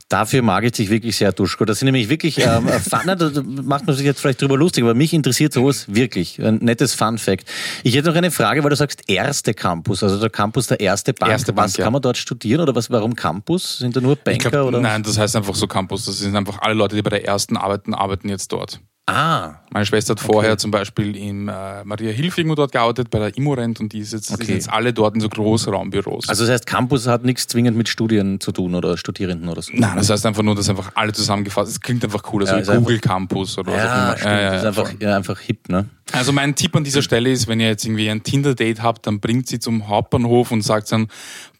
[0.07, 1.65] Dafür mag ich dich wirklich sehr, Duschko.
[1.65, 3.31] Das sind nämlich wirklich, ähm, Fun, da
[3.63, 6.39] macht man sich jetzt vielleicht drüber lustig, aber mich interessiert sowas wirklich.
[6.39, 7.45] Ein nettes Fun-Fact.
[7.83, 11.13] Ich hätte noch eine Frage, weil du sagst, erste Campus, also der Campus der erste
[11.13, 11.31] Bank.
[11.31, 11.85] Erste Bank, was ja.
[11.85, 13.79] kann man dort studieren oder was, warum Campus?
[13.79, 14.79] Sind da nur Banker glaub, oder?
[14.79, 16.05] Nein, das heißt einfach so Campus.
[16.05, 18.79] Das sind einfach alle Leute, die bei der ersten arbeiten, arbeiten jetzt dort.
[19.07, 23.19] Ah, Meine Schwester hat vorher zum Beispiel im äh, Maria Hilf irgendwo dort gearbeitet, bei
[23.19, 24.45] der Immorent und die, ist jetzt, Okay.
[24.45, 26.27] sind jetzt alle dort in so Großraumbüros.
[26.27, 29.71] also das heißt, Campus hat nichts zwingend mit Studien zu tun oder Studierenden oder so.
[29.75, 32.71] Nein, das heißt einfach nur, dass einfach alle zusammengefasst Es klingt einfach cooler, Ja, so
[32.71, 34.17] ist wie Google Campus oder was auch Ja, immer.
[34.17, 34.31] stimmt.
[34.33, 35.85] Ja, ja, das ist ja, einfach, ja, einfach hip, ne?
[36.11, 39.19] Also mein Tipp an dieser Stelle ist, wenn ihr jetzt irgendwie ein Tinder-Date habt, dann
[39.19, 41.09] bringt sie zum Hauptbahnhof und sagt dann,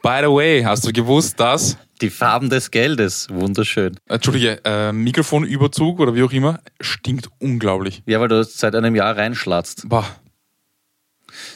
[0.01, 3.97] by the way, hast du gewusst, dass, Die Farben des Geldes, wunderschön.
[4.07, 8.03] Entschuldige, äh, Mikrofonüberzug oder wie auch immer, stinkt unglaublich.
[8.05, 9.87] Ja, weil du seit einem Jahr reinschlatzt.
[9.87, 10.05] Boah,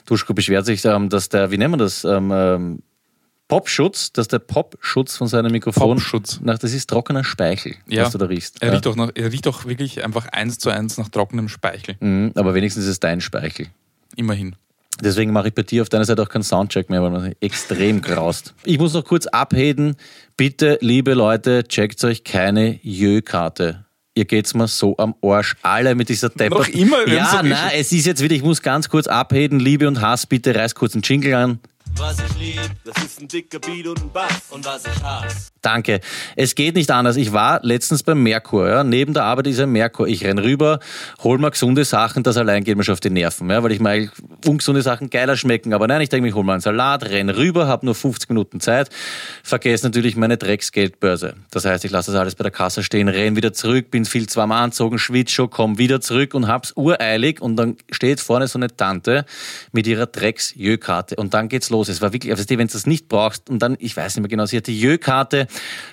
[0.06, 2.80] Duschko beschwert sich, ähm, dass der, wie nennen wir das, ähm, ähm,
[3.48, 6.40] Popschutz, dass der Popschutz von seinem Mikrofon, Popschutz.
[6.42, 8.04] nach, das ist trockener Speichel, Ja.
[8.06, 8.62] was du da riechst.
[8.62, 8.74] er ja.
[8.76, 11.96] riecht, auch nach, er riecht auch wirklich einfach eins zu eins nach trockenem Speichel.
[12.00, 13.68] Mhm, aber wenigstens ist es dein Speichel.
[14.16, 14.56] Immerhin.
[15.02, 17.38] Deswegen mache ich bei dir auf deiner Seite auch keinen Soundcheck mehr, weil man sich
[17.40, 18.54] extrem graust.
[18.64, 19.96] Ich muss noch kurz abheden.
[20.38, 23.86] Bitte, liebe Leute, checkt euch keine Jö-Karte.
[24.16, 25.56] Ihr geht's mir so am Arsch.
[25.62, 26.60] Alle mit dieser Deppert.
[26.60, 27.08] Noch immer?
[27.08, 29.60] Ja, so nein, es ist jetzt wieder, ich muss ganz kurz abheden.
[29.60, 31.60] Liebe und Hass, bitte reiß kurz einen Jingle an.
[31.98, 34.44] Was ich lieb, das ist ein dicker Beat und ein Bass.
[34.52, 36.00] Und was ich hasse, Danke.
[36.38, 37.18] Es geht nicht anders.
[37.18, 38.70] Ich war letztens beim Merkur.
[38.70, 38.84] Ja.
[38.84, 40.08] Neben der Arbeit ist ein Merkur.
[40.08, 40.80] Ich renn rüber,
[41.22, 42.24] hol mir gesunde Sachen.
[42.24, 43.50] Das allein geht mir schon auf die Nerven.
[43.50, 44.12] Ja, weil ich eigentlich
[44.46, 45.74] ungesunde Sachen geiler schmecken.
[45.74, 48.62] Aber nein, ich denke, ich hol mal einen Salat, renn rüber, habe nur 50 Minuten
[48.62, 48.90] Zeit.
[49.44, 51.36] Vergesse natürlich meine Drecksgeldbörse.
[51.52, 54.28] Das heißt, ich lasse das alles bei der Kasse stehen, renn wieder zurück, bin viel
[54.28, 57.42] zweimal anzogen, schwitz schon, komm wieder zurück und hab's ureilig.
[57.42, 59.26] Und dann steht vorne so eine Tante
[59.74, 61.18] mit ihrer Drecks-Jö-Karte.
[61.18, 61.79] Und dann geht's los.
[61.88, 64.30] Es war wirklich, also wenn du das nicht brauchst, und dann, ich weiß nicht mehr
[64.30, 65.48] genau, sie hat die Jö-Karte.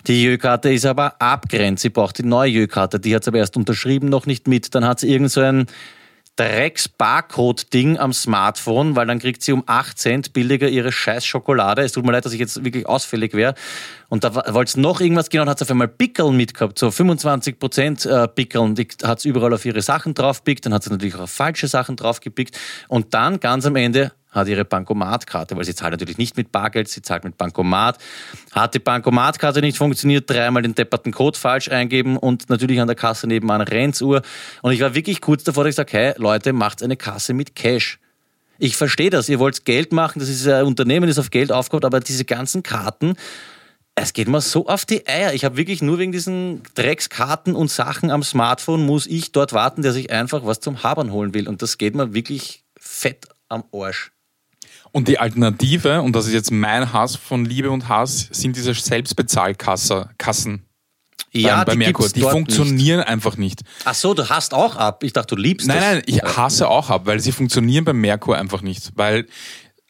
[0.07, 1.82] Die Jö-Karte ist aber abgrenzt.
[1.82, 2.99] Sie braucht die neue Jö-Karte.
[2.99, 4.74] Die hat sie aber erst unterschrieben, noch nicht mit.
[4.74, 5.66] Dann hat sie irgend so ein
[6.37, 11.82] Drecks-Barcode-Ding am Smartphone, weil dann kriegt sie um 8 Cent billiger ihre scheiß Schokolade.
[11.82, 13.55] Es tut mir leid, dass ich jetzt wirklich ausfällig wäre.
[14.09, 16.91] Und da wollte es noch irgendwas genau, und hat sie auf einmal Pickeln mitgehabt, so
[16.91, 18.74] 25 Prozent äh, Pickeln.
[18.74, 21.68] Die hat sie überall auf ihre Sachen draufpickt, dann hat sie natürlich auch auf falsche
[21.68, 22.59] Sachen draufgepickt.
[22.89, 26.89] Und dann ganz am Ende hat ihre Bankomatkarte, weil sie zahlt natürlich nicht mit Bargeld,
[26.89, 27.99] sie zahlt mit Bankomat.
[28.53, 32.97] Hat die Bankomatkarte nicht funktioniert, dreimal den depperten Code falsch eingeben und natürlich an der
[32.97, 34.22] Kasse nebenan Rennsuhr.
[34.62, 37.55] Und ich war wirklich kurz davor, dass ich sage, hey Leute, macht eine Kasse mit
[37.55, 37.99] Cash.
[38.59, 41.84] Ich verstehe das, ihr wollt Geld machen, das ist ein Unternehmen, das auf Geld aufkommt,
[41.84, 43.16] aber diese ganzen Karten,
[43.99, 45.32] es geht mir so auf die Eier.
[45.32, 49.80] Ich habe wirklich nur wegen diesen Dreckskarten und Sachen am Smartphone muss ich dort warten,
[49.80, 51.49] der sich einfach was zum Habern holen will.
[51.49, 54.12] Und das geht mir wirklich fett am Arsch.
[54.97, 58.72] Und die Alternative, und das ist jetzt mein Hass von Liebe und Hass, sind diese
[58.72, 60.62] Selbstbezahlkassen
[61.32, 62.07] Ja, beim, bei Merkur.
[62.07, 63.61] gibt's Die funktionieren einfach nicht.
[63.61, 63.70] Nicht.
[63.84, 65.05] Ach so, du hast auch ab.
[65.05, 65.86] Ich dachte, du liebst Nein, das.
[65.86, 68.92] nein, ich hasse auch ab, weil sie funktionieren beim Merkur einfach nicht.
[68.94, 69.26] Weil,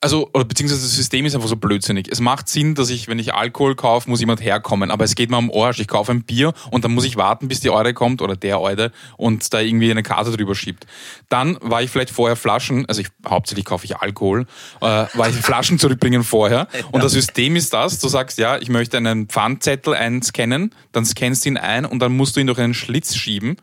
[0.02, 2.08] also, oder beziehungsweise das System ist einfach so blödsinnig.
[2.10, 4.90] Es macht Sinn, dass ich, wenn ich Alkohol kaufe, muss jemand herkommen.
[4.90, 5.80] Aber es geht mir am Arsch.
[5.80, 8.60] Ich kaufe ein Bier und dann muss ich warten, bis die Eure kommt oder der
[8.60, 10.86] Eure und da irgendwie eine Karte drüber schiebt.
[11.30, 14.46] Dann war ich vielleicht vorher Flaschen, also ich, hauptsächlich kaufe ich Alkohol,
[14.82, 16.68] äh, war ich Flaschen zurückbringen vorher.
[16.92, 21.46] Und das System ist das, du sagst, ja, ich möchte einen Pfandzettel einscannen, dann scannst
[21.46, 23.56] du ihn ein und dann musst du ihn durch einen Schlitz schieben.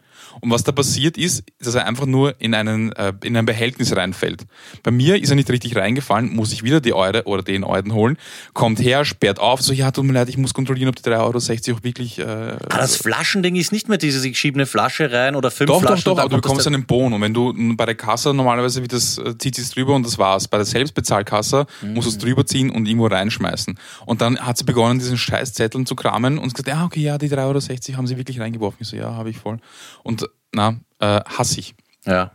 [0.44, 3.96] Und was da passiert ist, dass er einfach nur in, einen, äh, in ein Behältnis
[3.96, 4.46] reinfällt.
[4.84, 7.94] Bei mir ist er nicht richtig reingefallen, muss ich wieder die Eure oder den Euden
[7.94, 8.18] holen,
[8.54, 11.70] kommt her, sperrt auf, so, ja, tut mir leid, ich muss kontrollieren, ob die 3,60
[11.70, 12.20] Euro auch wirklich...
[12.20, 15.68] Äh, Ah, das Flaschending ist nicht mehr dieses, ich schiebe eine Flasche rein oder fünf
[15.70, 16.04] doch, doch, Flaschen.
[16.04, 17.14] doch, dann aber du bekommst einen Bon.
[17.14, 20.18] Und wenn du bei der Kasse normalerweise wie das äh, zieht es drüber und das
[20.18, 20.48] war's.
[20.50, 22.18] Bei der Selbstbezahlkasse musst du Mhm.
[22.18, 23.80] es drüber ziehen und irgendwo reinschmeißen.
[24.06, 27.18] Und dann hat sie begonnen, diesen scheiß Zetteln zu kramen und gesagt, ja, okay, ja,
[27.18, 28.80] die 3,60 Euro haben sie wirklich reingeworfen.
[28.82, 29.60] Ich so, ja, habe ich voll.
[30.04, 31.76] Und na, äh, hasse ich.
[32.06, 32.32] Ja.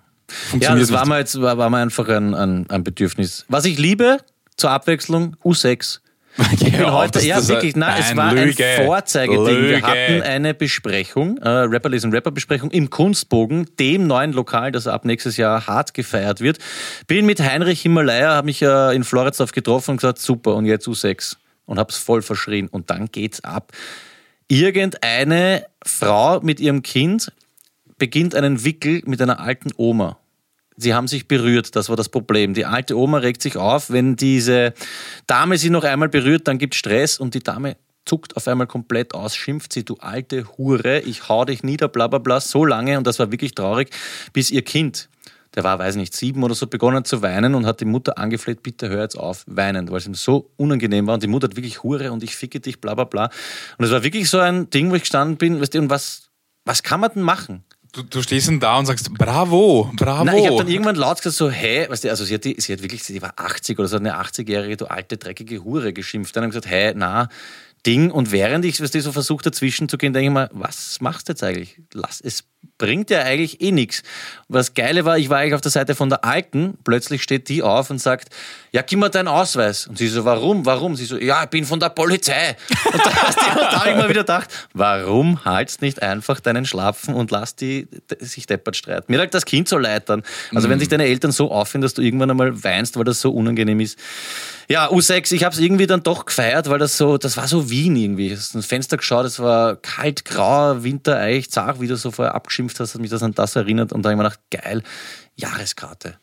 [0.61, 3.47] Ja, das war mir jetzt war, war mir einfach ein, ein, ein Bedürfnis.
[3.49, 4.19] Was ich liebe,
[4.57, 6.01] zur Abwechslung, U6.
[6.53, 8.65] Ich bin Ja, heute, ja, wirklich, nein, es war Lüge.
[8.65, 9.45] ein Vorzeigeding.
[9.47, 9.83] Wir Lüge.
[9.87, 15.05] hatten eine Besprechung, äh, Rapper lesen Rapper Besprechung im Kunstbogen, dem neuen Lokal, das ab
[15.05, 16.59] nächstes Jahr hart gefeiert wird.
[17.09, 20.87] Bin mit Heinrich Himalaya, habe mich äh, in Floridsdorf getroffen und gesagt, super, und jetzt
[20.87, 21.37] U6.
[21.67, 22.69] Und hab's voll verschrien.
[22.69, 23.73] Und dann geht's ab.
[24.47, 27.33] Irgendeine Frau mit ihrem Kind
[27.99, 30.19] beginnt einen Wickel mit einer alten Oma.
[30.77, 32.55] Sie haben sich berührt, das war das Problem.
[32.55, 34.75] Die alte Oma regt sich auf, wenn diese
[35.27, 39.15] Dame sie noch einmal berührt, dann gibt Stress und die Dame zuckt auf einmal komplett
[39.15, 42.97] aus, schimpft sie, du alte Hure, ich hau dich nieder, bla bla bla, so lange
[42.97, 43.91] und das war wirklich traurig,
[44.33, 45.11] bis ihr Kind,
[45.55, 48.63] der war, weiß nicht, sieben oder so, begonnen zu weinen und hat die Mutter angefleht,
[48.63, 51.57] bitte hör jetzt auf, weinen, weil es ihm so unangenehm war und die Mutter hat
[51.57, 53.31] wirklich Hure und ich ficke dich, bla bla bla.
[53.77, 56.31] Und es war wirklich so ein Ding, wo ich gestanden bin, weißt du, und was,
[56.65, 57.65] was kann man denn machen?
[57.99, 60.25] Du, du stehst dann da und sagst, bravo, bravo.
[60.25, 62.55] Nein, ich habe dann irgendwann laut gesagt so, hä, weißt du, also sie hat, die,
[62.61, 66.37] sie hat wirklich, sie war 80 oder so eine 80-jährige, du alte, dreckige Hure geschimpft.
[66.37, 67.29] Dann habe ich gesagt, hä, na,
[67.85, 68.13] Ding.
[68.13, 71.29] Und während ich weißt du, so versucht dazwischen zu gehen, denke ich mal, was machst
[71.29, 71.81] du jetzt eigentlich?
[71.93, 72.45] Lass, es
[72.77, 74.03] bringt ja eigentlich eh nichts.
[74.49, 77.63] Was Geile war, ich war eigentlich auf der Seite von der Alten, plötzlich steht die
[77.63, 78.29] auf und sagt,
[78.71, 79.87] ja, gib mir deinen Ausweis.
[79.87, 80.95] Und sie so, warum, warum?
[80.95, 82.57] Sie so, ja, ich bin von der Polizei.
[82.93, 86.65] Und da, hast du- da habe ich mal wieder gedacht, warum haltst nicht einfach deinen
[86.67, 87.89] Schlapfen und lass die
[88.21, 89.11] sich deppert streiten?
[89.13, 90.23] Mir hat das Kind so leid dann.
[90.55, 93.31] Also wenn sich deine Eltern so auffinden, dass du irgendwann einmal weinst, weil das so
[93.33, 93.99] unangenehm ist.
[94.71, 97.71] Ja, U6, ich habe es irgendwie dann doch gefeiert, weil das so, das war so
[97.71, 98.33] Wien irgendwie.
[98.33, 102.11] Ich hab ins Fenster geschaut, es war kalt, grau, Winter, Eich, zart, wie du so
[102.11, 104.41] vorher abgeschimpft hast, hat mich das an das erinnert und da habe ich mir gedacht,
[104.51, 104.83] geil,
[105.37, 106.19] Jahreskarte.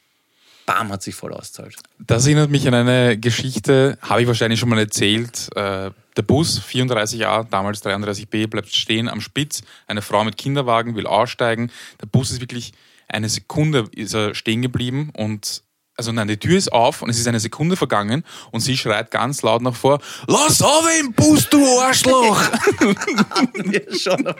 [0.66, 1.76] Bam, hat sich voll auszahlt.
[2.00, 5.50] Das erinnert mich an eine Geschichte, habe ich wahrscheinlich schon mal erzählt.
[5.56, 9.62] Äh, der Bus, 34a, damals 33b, bleibt stehen am Spitz.
[9.86, 11.72] Eine Frau mit Kinderwagen will aussteigen.
[12.02, 12.74] Der Bus ist wirklich
[13.08, 15.62] eine Sekunde ist er stehen geblieben und
[15.98, 19.12] also nein, die Tür ist auf und es ist eine Sekunde vergangen und sie schreit
[19.12, 22.42] ganz laut nach vor, lass auf im Bus, du Arschloch!
[23.72, 24.34] Ja, schon.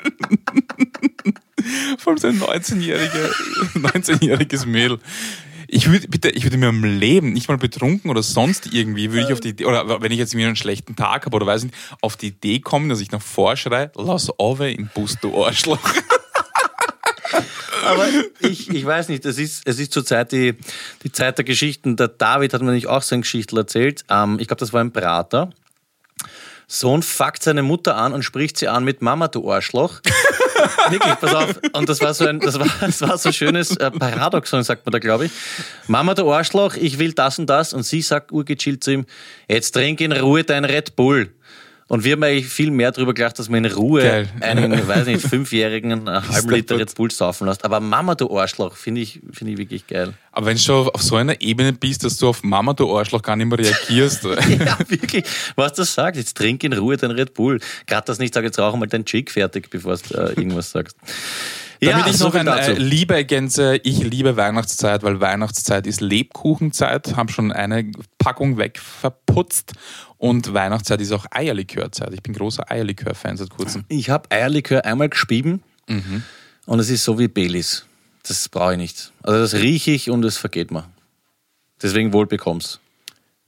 [1.98, 3.32] Vor allem so ein 19-jähriger,
[3.76, 5.00] 19-jähriges Mädel.
[5.68, 9.26] Ich würde bitte, ich würde mir im Leben nicht mal betrunken oder sonst irgendwie, würde
[9.28, 11.64] ich auf die Idee, oder wenn ich jetzt mir einen schlechten Tag habe oder weiß
[11.64, 15.80] nicht, auf die Idee kommen, dass ich nach vorschrei, lass auf im Bus, du Arschloch.
[17.86, 18.08] Aber
[18.40, 20.56] ich, ich weiß nicht, es ist, es ist zurzeit die,
[21.04, 21.96] die Zeit der Geschichten.
[21.96, 24.04] Der David hat mir nämlich auch so ein Geschichtel erzählt.
[24.10, 25.52] Ähm, ich glaube, das war ein Prater.
[26.68, 30.02] Sohn fuckt seine Mutter an und spricht sie an mit Mama, du Arschloch.
[30.90, 31.60] Wirklich, pass auf.
[31.74, 34.86] Und das war so ein, das war, das war so ein schönes äh, Paradoxon, sagt
[34.86, 35.32] man da, glaube ich.
[35.88, 37.74] Mama, du Arschloch, ich will das und das.
[37.74, 39.06] Und sie sagt urgechillt zu ihm,
[39.48, 41.32] jetzt trink in Ruhe dein Red Bull.
[41.88, 44.30] Und wir haben eigentlich viel mehr darüber gelacht, dass man in Ruhe Geil.
[44.42, 47.64] einen, weiß nicht, fünfjährigen einen halben Ist Liter Red Bull saufen lässt.
[47.64, 50.16] Aber Mama, du Arschloch, finde ich, finde ich wirklich geil.
[50.32, 53.22] Aber wenn du schon auf so einer Ebene bist, dass du auf Mama, du Arschloch,
[53.22, 54.26] gar nicht mehr reagierst.
[54.66, 55.26] Ja, wirklich.
[55.56, 57.60] Was das sagt, jetzt trink in Ruhe dein Red Bull.
[57.86, 60.98] Gerade das nicht, sag jetzt rauche mal dein Chick fertig, bevor du äh, irgendwas sagst.
[61.82, 67.16] Damit ich so noch ein äh, Liebe ergänze, ich liebe Weihnachtszeit, weil Weihnachtszeit ist Lebkuchenzeit,
[67.16, 69.74] habe schon eine Packung wegverputzt
[70.18, 72.14] und Weihnachtszeit ist auch Eierlikörzeit.
[72.14, 73.84] Ich bin großer Eierlikör-Fan seit kurzem.
[73.90, 76.24] Ich habe Eierlikör einmal gespieben Mhm.
[76.66, 77.86] und es ist so wie Baileys.
[78.28, 79.12] Das brauche ich nicht.
[79.22, 80.90] Also das rieche ich und es vergeht mir.
[81.82, 82.80] Deswegen wohl bekommst.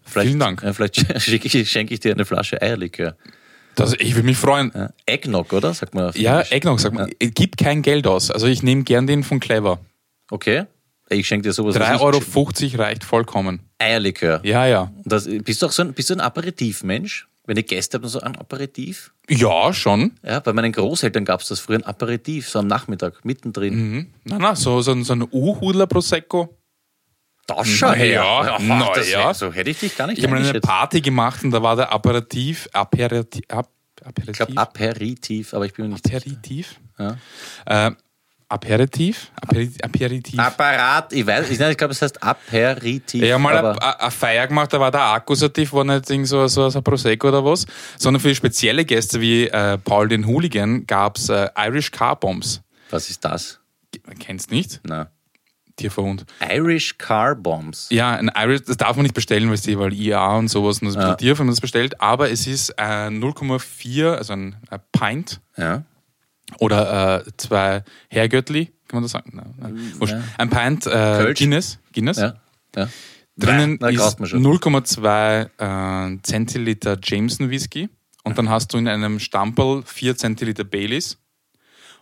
[0.06, 0.62] Vielleicht, Vielen Dank.
[0.64, 3.16] Ja, vielleicht schenke ich, dir eine Flasche Eierlikör.
[3.76, 4.72] Das, ich würde mich freuen.
[4.74, 4.90] Ja.
[5.06, 5.74] Eggnog, oder?
[5.74, 6.52] Sagt man Ja, Englisch.
[6.52, 8.32] Eggnog, sag mal, gib kein Geld aus.
[8.32, 9.80] Also ich nehme gern den von Clever.
[10.32, 10.66] Okay.
[11.10, 11.76] Ich schenke dir sowas.
[11.76, 13.62] was ich- 3,50 Euro reicht vollkommen.
[13.80, 14.42] Eierlikör.
[14.44, 14.92] Ja, ja.
[15.06, 17.28] Das, bist du auch so ein, bist du ein Aperitivmensch?
[17.46, 19.14] Wenn ihr Gäste habt, so ein Aperitiv?
[19.30, 20.12] Ja, schon.
[20.22, 23.74] Ja, bei meinen Großeltern gab es das früher ein Aperitiv, so am Nachmittag, mittendrin.
[23.76, 24.08] Mhm.
[24.26, 26.58] Na, na, so, so, ein- so ein U-Hudler Prosecco.
[27.46, 28.06] Das schau her.
[28.22, 29.34] Ja, na das, ja.
[29.34, 30.60] So hätte ich dich gar nicht Ich habe eine.
[30.60, 33.70] Party gemacht und da war der Aperitif, Aperitif, Ap,
[34.04, 36.18] Aperitif, Ich glaube Aperitif, aber ich bin mir nicht sicher.
[36.18, 37.16] Aperitif, Ja.
[37.66, 37.92] äh,
[38.50, 40.40] Aperitif, Aperi- Aperitif.
[40.40, 43.22] Apparat, ich weiß, ich, ich glaube, es heißt Aperitiv.
[43.22, 46.80] Ich habe mal eine Feier gemacht, da war der Akkusativ, war nicht so, so, so
[46.80, 47.66] ein Prosecco oder was,
[47.98, 52.62] sondern für spezielle Gäste wie äh, Paul den Hooligan gab es äh, Irish Car Bombs.
[52.90, 53.60] was ist das?
[54.20, 54.80] Kennst nicht?
[54.84, 55.10] Na.
[55.76, 56.26] Tierverhund.
[56.50, 57.88] Irish Car Bombs.
[57.92, 60.96] Ja, ein Irish, das darf man nicht bestellen, weißt du, weil IA und sowas, und
[60.96, 65.84] das wenn man das bestellt, aber es ist äh, 0,4, also ein, ein Pint Ja.
[66.60, 69.32] Oder äh, zwei Herrgöttli, kann man das sagen?
[69.34, 69.94] Nein, nein.
[70.08, 70.24] Ja.
[70.38, 71.34] Ein Pint äh?
[71.34, 72.18] Guinness, Guinness.
[72.18, 72.36] Ja.
[72.76, 72.88] ja.
[73.40, 74.42] Drinnen Na, ist graust mir schon.
[74.46, 77.90] 0,2 äh, Zentiliter Jameson Whisky
[78.24, 81.18] und dann hast du in einem Stamperl 4 Zentiliter Baileys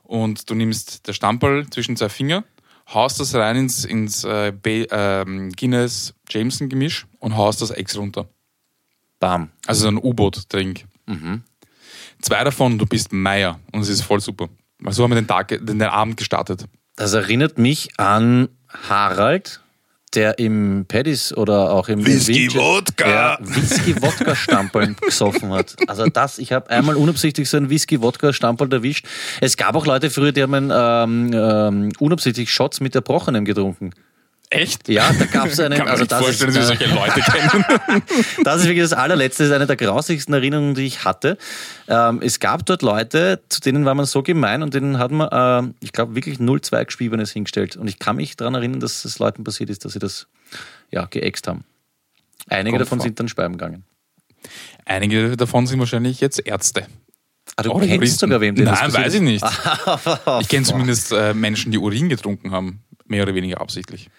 [0.04, 2.43] und du nimmst der Stamperl zwischen zwei Finger,
[2.93, 4.86] haust das rein ins, ins äh, Ba-
[5.24, 8.30] ähm, Guinness Jameson Gemisch und haust das Ex runter.
[9.20, 9.50] Bam.
[9.66, 10.86] Also so ein U-Boot-Drink.
[11.08, 11.43] Mhm.
[12.26, 14.49] Zwei davon und du bist Meier und es ist voll super.
[14.80, 16.65] Weil So haben wir den Tag, den, den Abend gestartet.
[16.95, 18.49] Das erinnert mich an
[18.89, 19.61] Harald,
[20.15, 23.07] der im Paddy's oder auch im Whisky Winter- Wodka.
[23.09, 25.76] Ja, Whisky-Wodka-Stamperl gesoffen hat.
[25.88, 29.05] Also das, ich habe einmal unabsichtlich so einen Whisky-Wodka-Stamperl erwischt.
[29.41, 33.91] Es gab auch Leute früher, die haben ähm, ähm, unabsichtlich Shots mit Erbrochenem getrunken.
[34.50, 34.88] Echt?
[34.88, 37.22] Ja, da gab es einen, Kann also das vorstellen, ist, dass wir äh, solche Leute
[37.22, 38.04] kennen.
[38.43, 41.38] das ist wirklich das allerletzte, das ist eine der grausigsten Erinnerungen, die ich hatte.
[41.88, 45.30] Ähm, es gab dort Leute, zu denen war man so gemein und denen hat man,
[45.32, 47.76] ähm, ich glaube, wirklich 0,2 Gespiebenes hingestellt.
[47.76, 50.28] Und ich kann mich daran erinnern, dass es Leuten passiert ist, dass sie das
[50.91, 51.64] ja, geäxt haben.
[52.48, 53.04] Einige Kommt davon vor.
[53.06, 53.84] sind dann speiben gegangen.
[54.86, 56.86] Einige davon sind wahrscheinlich jetzt Ärzte.
[57.56, 58.20] Ah, du Oder kennst Juristen.
[58.20, 59.46] sogar wem, das Nein, passiert weiß ich nicht.
[60.41, 62.82] Ich kenne zumindest äh, Menschen, die Urin getrunken haben.
[63.08, 64.10] Mehr oder weniger absichtlich.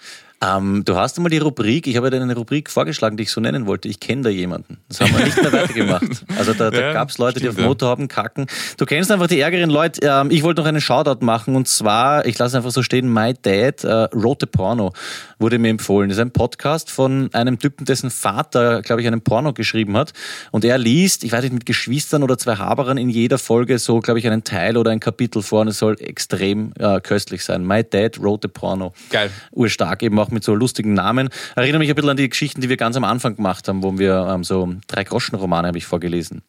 [0.45, 3.41] Ähm, du hast einmal die Rubrik, ich habe dir eine Rubrik vorgeschlagen, die ich so
[3.41, 3.89] nennen wollte.
[3.89, 4.76] Ich kenne da jemanden.
[4.89, 6.24] Das haben wir nicht mehr weitergemacht.
[6.39, 7.68] Also da, da Ja, gab es Leute, die auf stimmt, ja.
[7.68, 8.47] Motorhaben kacken.
[8.76, 10.01] Du kennst einfach die ärgeren Leute.
[10.07, 13.32] Ähm, ich wollte noch einen Shoutout machen und zwar, ich lasse einfach so stehen, My
[13.41, 14.93] Dad äh, wrote a Porno,
[15.39, 16.11] wurde mir empfohlen.
[16.11, 20.12] Das ist ein Podcast von einem Typen, dessen Vater, glaube ich, einen Porno geschrieben hat.
[20.51, 24.01] Und er liest, ich weiß nicht, mit Geschwistern oder zwei Haberern in jeder Folge so,
[24.01, 27.64] glaube ich, einen Teil oder ein Kapitel vor und es soll extrem äh, köstlich sein.
[27.66, 29.30] My Dad wrote a Porno Geil.
[29.53, 31.29] urstark, eben auch mit so lustigen Namen.
[31.55, 33.99] Erinnere mich ein bisschen an die Geschichten, die wir ganz am Anfang gemacht haben, wo
[33.99, 36.43] wir ähm, so drei Groschen-Romane habe ich vorgelesen.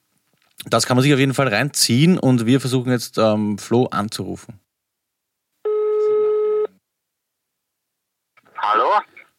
[0.65, 4.59] Das kann man sich auf jeden Fall reinziehen und wir versuchen jetzt ähm, Flo anzurufen.
[8.57, 8.91] Hallo?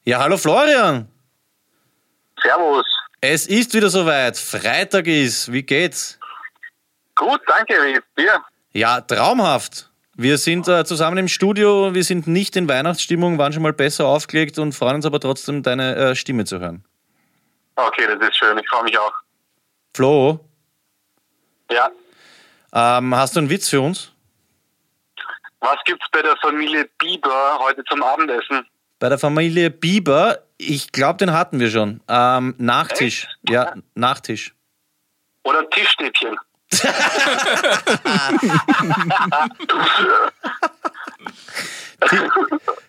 [0.05, 1.09] Ja, hallo Florian.
[2.43, 2.86] Servus.
[3.20, 4.36] Es ist wieder soweit.
[4.36, 5.53] Freitag ist.
[5.53, 6.18] Wie geht's?
[7.14, 7.74] Gut, danke.
[8.14, 8.43] Wie dir?
[8.72, 9.88] Ja, traumhaft.
[10.20, 14.06] Wir sind äh, zusammen im Studio, wir sind nicht in Weihnachtsstimmung, waren schon mal besser
[14.06, 16.84] aufgelegt und freuen uns aber trotzdem, deine äh, Stimme zu hören.
[17.76, 18.58] Okay, das ist schön.
[18.58, 19.12] Ich freue mich auch.
[19.94, 20.40] Flo,
[21.70, 21.88] Ja.
[22.72, 24.10] ähm, hast du einen Witz für uns?
[25.60, 28.66] Was gibt's bei der Familie Bieber heute zum Abendessen?
[28.98, 32.00] Bei der Familie Bieber, ich glaube, den hatten wir schon.
[32.08, 33.28] Ähm, Nachtisch.
[33.48, 34.52] Ja, Nachtisch.
[35.44, 36.36] Oder Tischstäbchen?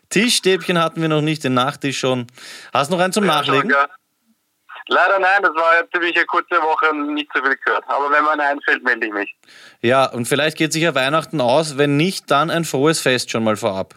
[0.09, 2.27] Tischstäbchen hatten wir noch nicht, den Nachtisch schon.
[2.73, 3.73] Hast du noch einen zum Nachlegen?
[4.91, 7.83] Leider nein, das war jetzt ziemlich eine kurze Woche und nicht so viel gehört.
[7.87, 9.35] Aber wenn man einfällt, melde ich mich.
[9.81, 11.77] Ja, und vielleicht geht sich ja Weihnachten aus.
[11.77, 13.93] Wenn nicht, dann ein frohes Fest schon mal vorab.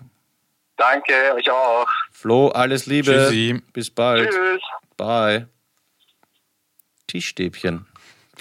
[0.76, 1.88] Danke, euch auch.
[2.12, 3.12] Flo, alles Liebe.
[3.12, 3.62] Tschüssi.
[3.72, 4.28] Bis bald.
[4.30, 4.60] Tschüss.
[4.98, 5.48] Bye.
[7.06, 7.86] Tischstäbchen.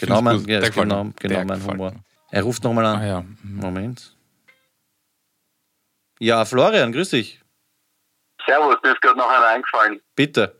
[0.02, 1.94] Genau mein, ja, genau, genau mein Humor.
[2.32, 3.00] Er ruft nochmal an.
[3.02, 3.26] Ah ja.
[3.44, 4.16] Moment.
[6.20, 7.40] Ja, Florian, grüß dich.
[8.46, 10.02] Servus, mir ist gerade noch einer eingefallen.
[10.16, 10.56] Bitte.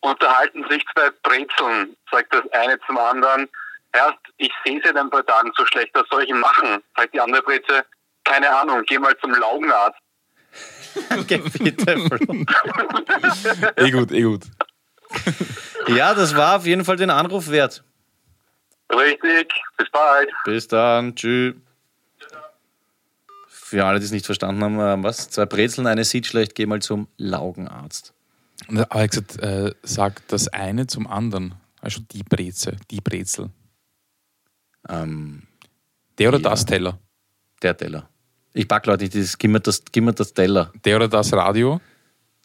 [0.00, 3.48] Unterhalten sich zwei Brezeln, sagt das eine zum anderen.
[3.92, 6.82] Erst, ich sehe seit ein paar Tagen so schlecht, was soll ich machen?
[6.96, 7.84] Sagt die andere Brezel,
[8.24, 9.98] keine Ahnung, geh mal zum Laugenarzt.
[11.10, 12.34] Okay, bitte, Flo.
[13.76, 14.44] Eh gut, eh gut.
[15.88, 17.84] Ja, das war auf jeden Fall den Anruf wert.
[18.92, 20.28] Richtig, bis bald.
[20.44, 21.14] Bis dann.
[21.14, 21.54] Tschüss.
[23.48, 25.28] Für alle, die es nicht verstanden haben, äh, was?
[25.28, 28.14] Zwei Brezeln, eine sieht schlecht, geh mal zum Laugenarzt.
[28.68, 31.54] Und er hat gesagt, äh, sagt das eine zum anderen.
[31.80, 33.50] Also die Breze, die Brezel.
[34.88, 35.42] Ähm,
[36.18, 36.50] Der oder Ja.
[36.50, 36.98] das Teller?
[37.62, 38.08] der Teller.
[38.52, 40.70] Ich pack Leute nicht dieses, gib mir das, gib mir das Teller.
[40.84, 41.80] Der oder das Radio?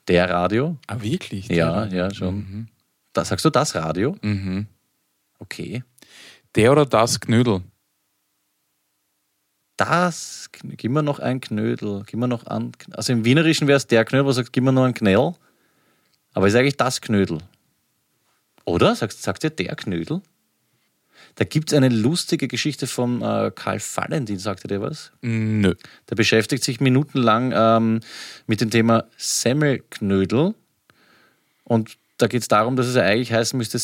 [0.08, 0.78] Der Radio?
[0.88, 1.48] Ah, wirklich?
[1.50, 2.68] Ja, ja, schon.
[3.14, 4.16] Da, sagst du das Radio?
[4.22, 4.68] Mhm.
[5.42, 5.84] Okay.
[6.56, 7.64] Der oder das Knödel?
[9.76, 12.04] Das, gib mir noch ein Knödel.
[12.06, 12.74] Gib mir noch an.
[12.92, 15.34] Also im Wienerischen wäre es der Knödel, wo sagt, gib mir noch einen Knell.
[16.34, 17.40] Aber ist eigentlich das Knödel.
[18.66, 18.96] Oder?
[18.96, 20.22] Sagst, sagt ihr der Knödel?
[21.36, 25.12] Da gibt es eine lustige Geschichte von äh, Karl Valentin, sagt ihr was?
[25.22, 25.74] Nö.
[26.10, 28.00] Der beschäftigt sich minutenlang ähm,
[28.46, 30.54] mit dem Thema Semmelknödel.
[31.64, 33.80] Und da geht es darum, dass es ja eigentlich heißen müsste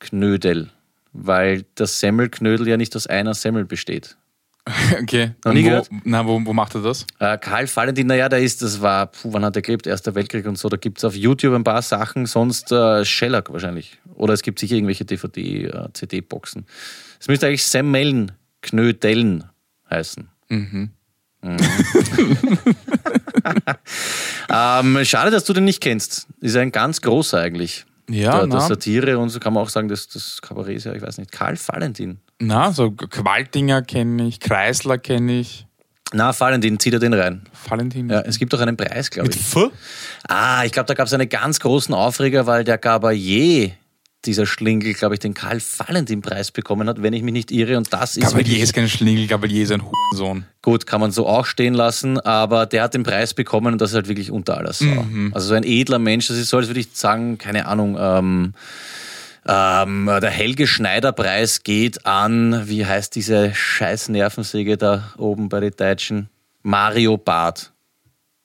[0.00, 0.70] Semmelnknödel.
[1.12, 4.16] Weil das Semmelknödel ja nicht aus einer Semmel besteht.
[5.02, 5.32] Okay.
[5.44, 5.88] Noch nie wo, gehört?
[6.04, 7.06] Na, wo, wo macht er das?
[7.18, 9.86] Äh, Karl Valentin, naja, der ist, das war, puh, wann hat er gelebt?
[9.86, 10.68] Erster Weltkrieg und so.
[10.68, 13.98] Da gibt es auf YouTube ein paar Sachen, sonst äh, Shellac wahrscheinlich.
[14.14, 15.88] Oder es gibt sicher irgendwelche DVD, äh.
[17.18, 19.44] Es müsste eigentlich Semmelnknödeln
[19.90, 20.28] heißen.
[20.50, 20.90] Mhm.
[24.52, 26.26] Ähm, schade, dass du den nicht kennst.
[26.40, 27.86] Ist ein ganz großer eigentlich.
[28.10, 30.92] Ja, der, der Satire und so kann man auch sagen, das, das Kabarett ist ja,
[30.94, 32.18] ich weiß nicht, Karl Valentin.
[32.40, 35.66] na, so Qualtinger kenne ich, Kreisler kenne ich,
[36.12, 37.42] Na, Valentin, zieh dir den rein.
[37.68, 38.10] Valentin.
[38.10, 39.42] Ja, es gibt auch einen Preis, glaube Mit ich.
[39.56, 39.70] F?
[40.26, 43.70] Ah, ich glaube, da gab es einen ganz großen Aufreger, weil der Gabalier,
[44.26, 47.76] dieser Schlingel, glaube ich, den Karl Valentin-Preis bekommen hat, wenn ich mich nicht irre.
[47.76, 50.44] Und das ist Gabalier ist kein Schlingel, Gabalier ist ein Hurensohn.
[50.62, 53.90] gut, kann man so auch stehen lassen, aber der hat den Preis bekommen und das
[53.90, 54.84] ist halt wirklich unter aller Sau.
[54.84, 55.32] Mhm.
[55.34, 58.52] Also so ein edler Mensch, das ist so, als würde ich sagen, keine Ahnung, ähm,
[59.46, 65.72] ähm, der Helge Schneider-Preis geht an, wie heißt diese scheiß Nervensäge da oben bei den
[65.74, 66.28] Deutschen?
[66.62, 67.72] Mario Barth.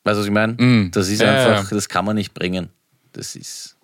[0.06, 0.54] Weißt du, was ich meine?
[0.54, 0.92] Mm.
[0.92, 1.76] Das ist Ja, einfach, ja.
[1.76, 2.70] das kann man nicht bringen.
[3.12, 3.75] Das ist.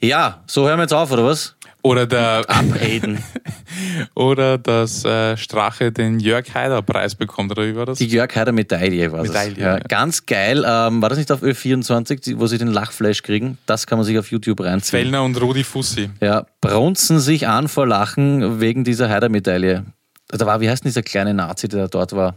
[0.00, 1.54] Ja, so hören wir jetzt auf, oder was?
[1.82, 3.22] Oder der Abreden.
[4.14, 7.98] oder dass äh, Strache den Jörg Haider Preis bekommt, oder wie war das?
[7.98, 9.28] Die Jörg Heider Medaille war das.
[9.28, 9.78] Medaille, Ja, ja.
[9.86, 10.64] Ganz geil.
[10.66, 13.58] Ähm, war das nicht auf Ö24, die- wo sie den Lachflash kriegen?
[13.66, 15.02] Das kann man sich auf YouTube reinziehen.
[15.02, 16.10] Fellner und Rudi Fussi.
[16.20, 19.84] Ja, brunzen sich an vor Lachen wegen dieser Heider-Medaille.
[20.28, 22.34] Da war, wie heißt denn dieser kleine Nazi, der dort war?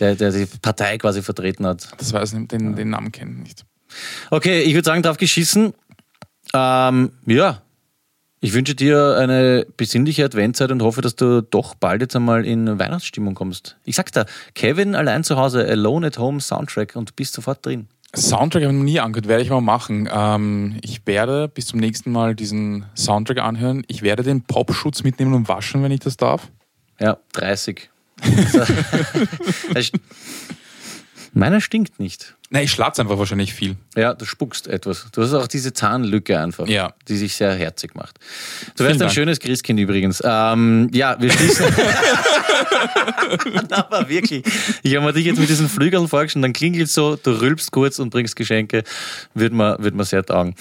[0.00, 1.88] Der, der die Partei quasi vertreten hat.
[1.98, 3.64] Das weiß ich nicht, den, den Namen kenne ich nicht.
[4.30, 5.72] Okay, ich würde sagen, drauf geschissen.
[6.54, 7.60] Ähm, ja,
[8.40, 12.78] ich wünsche dir eine besinnliche Adventzeit und hoffe, dass du doch bald jetzt einmal in
[12.78, 13.76] Weihnachtsstimmung kommst.
[13.84, 17.88] Ich sag's da, Kevin allein zu Hause, Alone at Home Soundtrack und bist sofort drin.
[18.14, 20.08] Soundtrack habe ich noch nie angehört, werde ich mal machen.
[20.12, 23.82] Ähm, ich werde bis zum nächsten Mal diesen Soundtrack anhören.
[23.88, 26.48] Ich werde den Popschutz mitnehmen und waschen, wenn ich das darf.
[27.00, 27.90] Ja, 30.
[28.22, 30.00] Es st-
[31.32, 32.36] Meiner stinkt nicht.
[32.54, 33.74] Nein, ich schlatze einfach wahrscheinlich viel.
[33.96, 35.08] Ja, du spuckst etwas.
[35.10, 36.92] Du hast auch diese Zahnlücke einfach, Ja.
[37.08, 38.20] die sich sehr herzig macht.
[38.76, 39.12] Du wärst ein Dank.
[39.12, 40.22] schönes Christkind übrigens.
[40.24, 41.66] Ähm, ja, wir schließen.
[43.70, 44.44] Na, aber wirklich.
[44.84, 47.98] Ich habe mir dich jetzt mit diesen Flügeln vorgestellt, dann klingelt so, du rülpst kurz
[47.98, 48.84] und bringst Geschenke.
[49.34, 50.54] Würde mir, würde mir sehr taugen.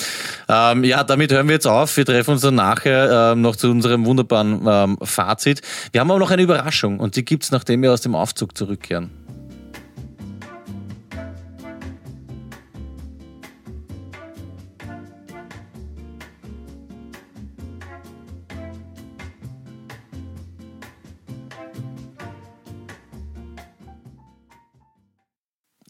[0.50, 1.96] Ähm, ja, damit hören wir jetzt auf.
[1.96, 5.62] Wir treffen uns dann nachher ähm, noch zu unserem wunderbaren ähm, Fazit.
[5.92, 9.12] Wir haben aber noch eine Überraschung und die gibt's, nachdem wir aus dem Aufzug zurückkehren.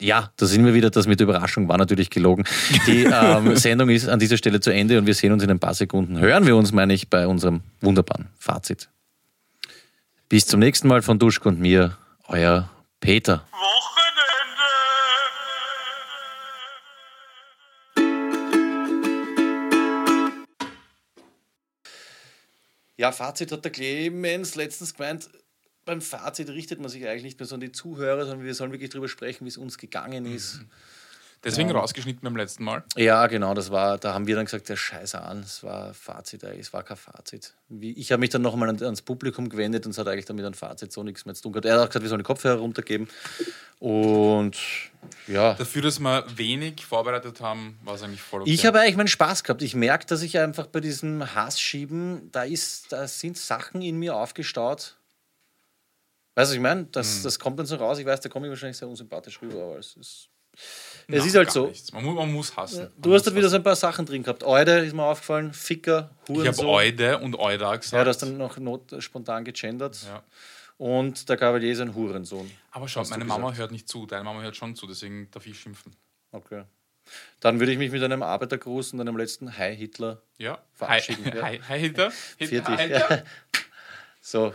[0.03, 0.89] Ja, da sind wir wieder.
[0.89, 2.43] Das mit der Überraschung war natürlich gelogen.
[2.87, 5.59] Die ähm, Sendung ist an dieser Stelle zu Ende und wir sehen uns in ein
[5.59, 6.19] paar Sekunden.
[6.19, 8.89] Hören wir uns, meine ich, bei unserem wunderbaren Fazit.
[10.27, 11.97] Bis zum nächsten Mal von Duschk und mir,
[12.27, 13.47] euer Peter.
[22.97, 25.29] Ja, Fazit hat der Clemens letztens gemeint,
[25.85, 28.71] beim Fazit richtet man sich eigentlich nicht mehr so an die Zuhörer, sondern wir sollen
[28.71, 30.61] wirklich darüber sprechen, wie es uns gegangen ist.
[31.43, 32.83] Deswegen rausgeschnitten beim letzten Mal.
[32.95, 36.45] Ja, genau, das war, da haben wir dann gesagt, der Scheiße an, es war Fazit,
[36.45, 37.53] eigentlich, es war kein Fazit.
[37.81, 40.53] Ich habe mich dann nochmal an, ans Publikum gewendet und es hat eigentlich damit ein
[40.53, 41.65] Fazit so nichts mehr zu tun gehabt.
[41.65, 43.09] Er hat auch gesagt, wir sollen die Kopfhörer runtergeben.
[43.79, 44.57] Und
[45.27, 48.51] ja, Dafür, dass wir wenig vorbereitet haben, war es eigentlich voll okay.
[48.51, 49.61] ich habe eigentlich meinen Spaß gehabt.
[49.61, 54.15] Ich merke, dass ich einfach bei diesem Hassschieben, da, ist, da sind Sachen in mir
[54.15, 54.95] aufgestaut.
[56.35, 56.85] Weißt du, was ich meine?
[56.85, 57.23] Das, Mhm.
[57.23, 57.97] das kommt dann so raus.
[57.99, 60.29] Ich weiß, da komme ich wahrscheinlich sehr unsympathisch rüber, aber es ist.
[61.07, 61.71] Es ist halt so.
[61.93, 62.83] Man, muss, man muss hassen.
[62.83, 64.43] Man Du muss hast halt wieder so ein paar Sachen drin gehabt.
[64.43, 66.65] Eude ist mir aufgefallen, Ficker, Ich habe Hurensohn.
[66.67, 67.93] Eude und Euda gesagt.
[67.93, 69.97] Ja, du hast dann noch not, spontan gegendert.
[70.05, 70.23] Ja.
[70.77, 72.49] Und der Gavalier ist ein Hurensohn.
[72.71, 73.59] Aber schau, meine Mama gesagt.
[73.59, 74.05] hört nicht zu.
[74.05, 75.95] Deine Mama hört schon zu, deswegen darf ich schimpfen.
[76.31, 76.63] Okay.
[77.39, 80.53] Dann würde ich mich mit einem Arbeitergruß und einem letzten Hi Hitler Ja.
[80.53, 81.41] Hi, Verabschieden, ja.
[81.43, 82.11] hi, hi Hitler.
[82.37, 82.63] Hitler.
[82.77, 83.23] Hi, Hitler.
[84.21, 84.53] so.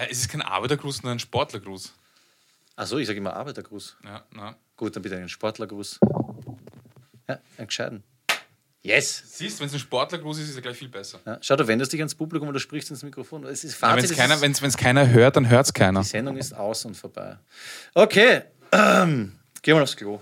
[0.00, 1.92] Äh, es ist kein Arbeitergruß, sondern ein Sportlergruß.
[2.76, 3.96] Achso, ich sage immer Arbeitergruß.
[4.04, 4.56] Ja, na.
[4.76, 6.00] Gut, dann bitte einen Sportlergruß.
[7.28, 8.02] Ja, einen gescheiten.
[8.84, 9.22] Yes!
[9.26, 11.20] Siehst, wenn es ein Sportlergruß ist, ist er gleich viel besser.
[11.24, 13.44] Ja, schau, du wendest dich ans Publikum und du sprichst ins Mikrofon.
[13.44, 15.72] Es ist Fazit, wenn es es keiner, ist- wenn's, wenn's keiner hört, dann hört es
[15.72, 16.00] keiner.
[16.00, 17.36] Die Sendung ist aus und vorbei.
[17.94, 20.20] Okay, ähm, gehen wir aufs Klo.